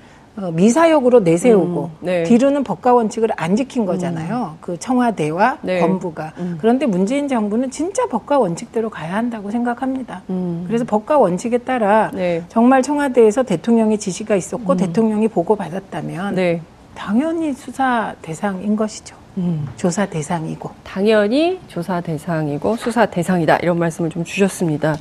미사역으로 0.47 1.19
내세우고 1.21 1.83
음, 1.83 2.05
네. 2.05 2.23
뒤로는 2.23 2.63
법과 2.63 2.93
원칙을 2.93 3.29
안 3.35 3.55
지킨 3.55 3.85
거잖아요. 3.85 4.57
그 4.61 4.77
청와대와 4.79 5.59
네. 5.61 5.79
법무가. 5.79 6.33
음. 6.37 6.57
그런데 6.59 6.85
문재인 6.85 7.27
정부는 7.27 7.71
진짜 7.71 8.07
법과 8.07 8.39
원칙대로 8.39 8.89
가야 8.89 9.15
한다고 9.15 9.51
생각합니다. 9.51 10.23
음. 10.29 10.63
그래서 10.67 10.85
법과 10.85 11.17
원칙에 11.17 11.57
따라 11.59 12.11
네. 12.13 12.43
정말 12.49 12.81
청와대에서 12.81 13.43
대통령의 13.43 13.97
지시가 13.97 14.35
있었고 14.35 14.75
대통령이 14.75 15.27
보고받았다면 15.27 16.35
네. 16.35 16.61
당연히 16.95 17.53
수사 17.53 18.15
대상인 18.21 18.75
것이죠. 18.75 19.15
음. 19.37 19.67
조사 19.77 20.05
대상이고. 20.05 20.69
당연히 20.83 21.59
조사 21.67 22.01
대상이고 22.01 22.75
수사 22.75 23.05
대상이다 23.05 23.57
이런 23.57 23.79
말씀을 23.79 24.09
좀 24.09 24.23
주셨습니다. 24.23 24.97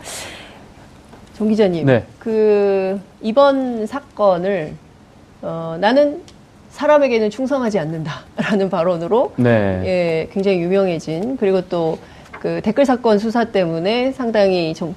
정 1.34 1.48
기자님, 1.48 1.86
네. 1.86 2.04
그 2.18 3.00
이번 3.20 3.86
사건을 3.86 4.74
어, 5.42 5.76
나는 5.80 6.22
사람에게는 6.70 7.30
충성하지 7.30 7.78
않는다라는 7.78 8.70
발언으로 8.70 9.32
네. 9.36 9.48
예, 9.84 10.28
굉장히 10.32 10.58
유명해진 10.60 11.36
그리고 11.36 11.62
또 11.62 11.98
그 12.40 12.60
댓글 12.62 12.84
사건 12.86 13.18
수사 13.18 13.44
때문에 13.44 14.12
상당히 14.12 14.74
좀 14.74 14.94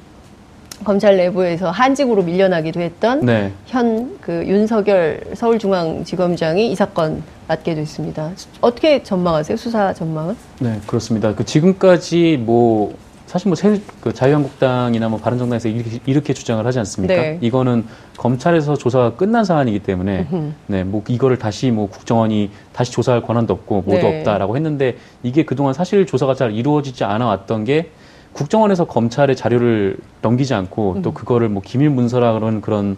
검찰 0.84 1.18
내부에서 1.18 1.70
한직으로 1.70 2.24
밀려나기도 2.24 2.82
했던 2.82 3.24
네. 3.26 3.52
현그 3.68 4.46
윤석열 4.48 5.22
서울중앙지검장이 5.36 6.72
이 6.72 6.76
사건 6.76 7.22
맡게 7.48 7.76
됐습니다. 7.76 8.32
어떻게 8.62 9.04
전망하세요? 9.04 9.58
수사 9.58 9.94
전망은? 9.94 10.36
네, 10.60 10.80
그렇습니다. 10.88 11.36
그 11.36 11.46
지금까지 11.46 12.38
뭐 12.44 12.96
사실 13.32 13.48
뭐 13.48 13.56
새, 13.56 13.80
그 14.02 14.14
자유한국당이나 14.14 15.08
뭐 15.08 15.18
바른정당에서 15.18 15.70
이렇게, 15.70 16.00
이렇게 16.06 16.34
주장을 16.34 16.66
하지 16.66 16.80
않습니까? 16.80 17.16
네. 17.16 17.38
이거는 17.40 17.86
검찰에서 18.18 18.76
조사가 18.76 19.16
끝난 19.16 19.46
사안이기 19.46 19.80
때문에. 19.80 20.28
네, 20.68 20.84
뭐 20.84 21.02
이거를 21.08 21.40
다시 21.40 21.72
뭐 21.72 21.88
국정원이 21.88 22.50
다시 22.74 22.92
조사할 22.92 23.22
권한도 23.22 23.54
없고 23.54 23.84
뭐도 23.84 24.06
네. 24.06 24.20
없다라고 24.20 24.58
했는데 24.58 24.98
이게 25.24 25.46
그동안 25.46 25.74
사실 25.74 26.06
조사가 26.06 26.36
잘 26.36 26.52
이루어지지 26.52 27.06
않아 27.06 27.26
왔던 27.26 27.64
게 27.64 27.92
국정원에서 28.34 28.84
검찰에 28.84 29.34
자료를 29.34 29.96
넘기지 30.22 30.54
않고 30.54 30.98
또 31.02 31.14
그거를 31.14 31.48
뭐 31.48 31.62
기밀 31.66 31.90
문서라 31.90 32.34
그런 32.34 32.60
그런 32.60 32.98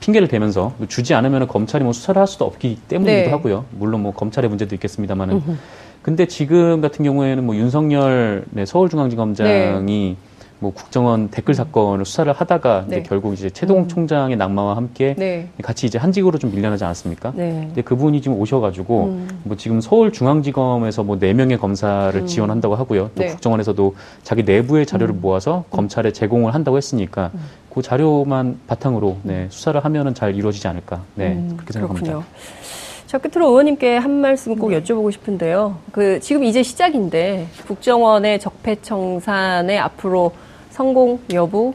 핑계를 0.00 0.26
대면서 0.28 0.72
주지 0.88 1.12
않으면 1.12 1.48
검찰이 1.48 1.84
뭐 1.84 1.92
수사를 1.92 2.18
할 2.18 2.26
수도 2.26 2.46
없기 2.46 2.78
때문이기도 2.88 3.26
네. 3.26 3.30
하고요. 3.30 3.66
물론 3.72 4.02
뭐 4.02 4.14
검찰의 4.14 4.48
문제도 4.48 4.74
있겠습니다만은. 4.74 5.42
근데 6.06 6.26
지금 6.26 6.80
같은 6.80 7.04
경우에는 7.04 7.44
뭐 7.44 7.56
윤석열 7.56 8.44
네, 8.50 8.64
서울중앙지검장이 8.64 10.16
뭐 10.60 10.72
국정원 10.72 11.30
댓글 11.30 11.52
사건을 11.52 12.04
수사를 12.04 12.32
하다가 12.32 12.84
네. 12.86 12.98
이제 12.98 13.08
결국 13.08 13.34
이제 13.34 13.50
최동 13.50 13.88
총장의 13.88 14.36
낙마와 14.36 14.76
함께 14.76 15.16
네. 15.18 15.48
같이 15.60 15.84
이제 15.84 15.98
한직으로 15.98 16.38
좀 16.38 16.52
밀려나지 16.52 16.84
않았습니까? 16.84 17.32
네. 17.34 17.64
근데 17.66 17.82
그분이 17.82 18.22
지금 18.22 18.38
오셔가지고 18.38 19.04
음. 19.04 19.40
뭐 19.42 19.56
지금 19.56 19.80
서울중앙지검에서 19.80 21.02
뭐 21.02 21.18
네 21.18 21.32
명의 21.32 21.58
검사를 21.58 22.14
음. 22.20 22.26
지원한다고 22.28 22.76
하고요. 22.76 23.10
또 23.16 23.22
네. 23.24 23.26
국정원에서도 23.26 23.96
자기 24.22 24.44
내부의 24.44 24.86
자료를 24.86 25.12
모아서 25.12 25.64
검찰에 25.72 26.12
제공을 26.12 26.54
한다고 26.54 26.76
했으니까 26.76 27.32
음. 27.34 27.40
그 27.74 27.82
자료만 27.82 28.60
바탕으로 28.68 29.16
네, 29.24 29.48
수사를 29.50 29.84
하면은 29.84 30.14
잘 30.14 30.36
이루어지지 30.36 30.68
않을까. 30.68 31.02
네, 31.16 31.32
음, 31.32 31.54
그렇게 31.56 31.72
생각합니다. 31.72 32.06
그렇군요. 32.06 32.24
자, 33.06 33.18
끝으로 33.18 33.48
의원님께 33.50 33.98
한 33.98 34.10
말씀 34.20 34.56
꼭 34.56 34.70
여쭤보고 34.70 35.12
싶은데요. 35.12 35.76
그 35.92 36.18
지금 36.20 36.42
이제 36.42 36.62
시작인데 36.62 37.46
국정원의 37.68 38.40
적폐청산의 38.40 39.78
앞으로 39.78 40.32
성공 40.70 41.20
여부, 41.32 41.72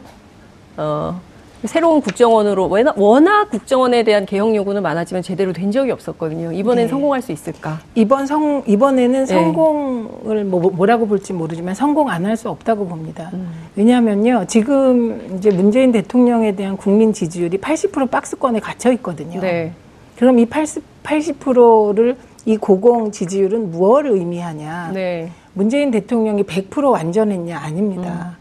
어, 0.76 1.18
새로운 1.64 2.00
국정원으로 2.02 2.68
워낙, 2.96 3.48
국정원에 3.50 4.02
대한 4.02 4.26
개혁 4.26 4.54
요구는 4.54 4.82
많았지만 4.82 5.22
제대로 5.22 5.52
된 5.54 5.70
적이 5.70 5.92
없었거든요. 5.92 6.52
이번엔 6.52 6.84
네. 6.84 6.88
성공할 6.90 7.22
수 7.22 7.32
있을까? 7.32 7.78
이번 7.94 8.26
성 8.26 8.62
이번에는 8.66 9.20
네. 9.20 9.26
성공을 9.26 10.44
뭐, 10.44 10.60
뭐라고 10.70 11.06
볼지 11.06 11.32
모르지만 11.32 11.74
성공 11.74 12.10
안 12.10 12.26
할 12.26 12.36
수 12.36 12.50
없다고 12.50 12.86
봅니다. 12.88 13.30
음. 13.32 13.48
왜냐하면요 13.76 14.44
지금 14.48 15.36
이제 15.38 15.50
문재인 15.50 15.92
대통령에 15.92 16.56
대한 16.56 16.76
국민 16.76 17.12
지지율이 17.12 17.58
80% 17.58 18.10
박스권에 18.10 18.60
갇혀 18.60 18.92
있거든요. 18.92 19.40
네. 19.40 19.72
그럼 20.16 20.38
이 20.40 20.46
80, 20.46 20.82
80%를 21.02 22.16
이 22.44 22.56
고공 22.56 23.10
지지율은 23.12 23.70
무엇을 23.70 24.10
의미하냐? 24.10 24.90
네. 24.92 25.30
문재인 25.54 25.90
대통령이 25.90 26.42
100% 26.44 26.90
완전했냐? 26.90 27.58
아닙니다. 27.58 28.36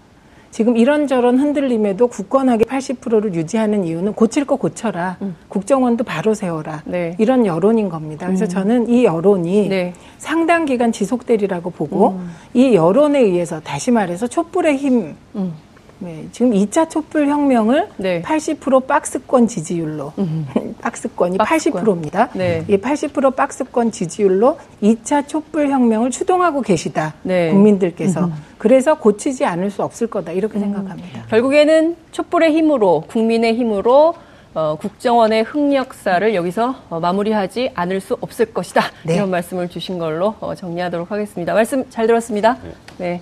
지금 0.51 0.76
이런저런 0.76 1.39
흔들림에도 1.39 2.07
굳건하게 2.07 2.66
80%를 2.66 3.34
유지하는 3.34 3.86
이유는 3.86 4.14
고칠 4.14 4.45
거 4.45 4.57
고쳐라. 4.57 5.18
국정원도 5.47 6.03
바로 6.03 6.34
세워라. 6.34 6.84
네. 6.86 7.16
이런 7.20 7.45
여론인 7.45 7.88
겁니다. 7.88 8.26
그래서 8.26 8.45
음. 8.45 8.49
저는 8.49 8.89
이 8.89 9.05
여론이 9.05 9.70
네. 9.70 9.93
상당 10.18 10.66
기간 10.66 10.91
지속되리라고 10.91 11.70
보고 11.70 12.09
음. 12.09 12.32
이 12.53 12.76
여론에 12.76 13.20
의해서 13.20 13.62
다시 13.62 13.91
말해서 13.91 14.28
촛불의 14.28 14.76
힘 14.76 15.16
음. 15.36 15.53
네, 16.02 16.26
지금 16.32 16.52
2차 16.52 16.89
촛불 16.89 17.28
혁명을 17.28 17.89
네. 17.97 18.24
80% 18.24 18.88
박스권 18.88 19.47
지지율로 19.47 20.14
박스권이 20.82 21.38
박스권. 21.38 21.84
80%입니다. 21.84 22.30
네. 22.34 22.66
이80% 22.68 23.36
박스권 23.36 23.91
지지율로 23.91 24.58
2차 24.82 25.28
촛불 25.28 25.70
혁명을 25.70 26.10
추동하고 26.10 26.62
계시다. 26.62 27.14
네. 27.22 27.52
국민들께서. 27.52 28.32
그래서 28.58 28.95
고치지 28.95 29.45
않을 29.45 29.70
수 29.70 29.84
없을 29.84 30.08
거다. 30.08 30.32
이렇게 30.32 30.60
생각합니다. 30.60 31.26
결국에는 31.30 31.95
촛불의 32.12 32.52
힘으로 32.52 33.04
국민의 33.08 33.56
힘으로 33.56 34.16
어, 34.54 34.76
국정원의 34.80 35.43
흑역사를 35.43 36.36
여기서 36.36 36.76
어, 36.89 36.99
마무리하지 36.99 37.72
않을 37.74 38.02
수 38.02 38.18
없을 38.20 38.54
것이다. 38.54 38.82
네. 39.06 39.16
이런 39.16 39.30
말씀을 39.30 39.70
주신 39.70 39.97
걸로 39.97 40.36
어, 40.41 40.56
정리하도록 40.56 41.10
하겠습니다. 41.10 41.54
말씀 41.54 41.89
잘 41.89 42.06
들었습니다. 42.08 42.58
네. 42.97 43.22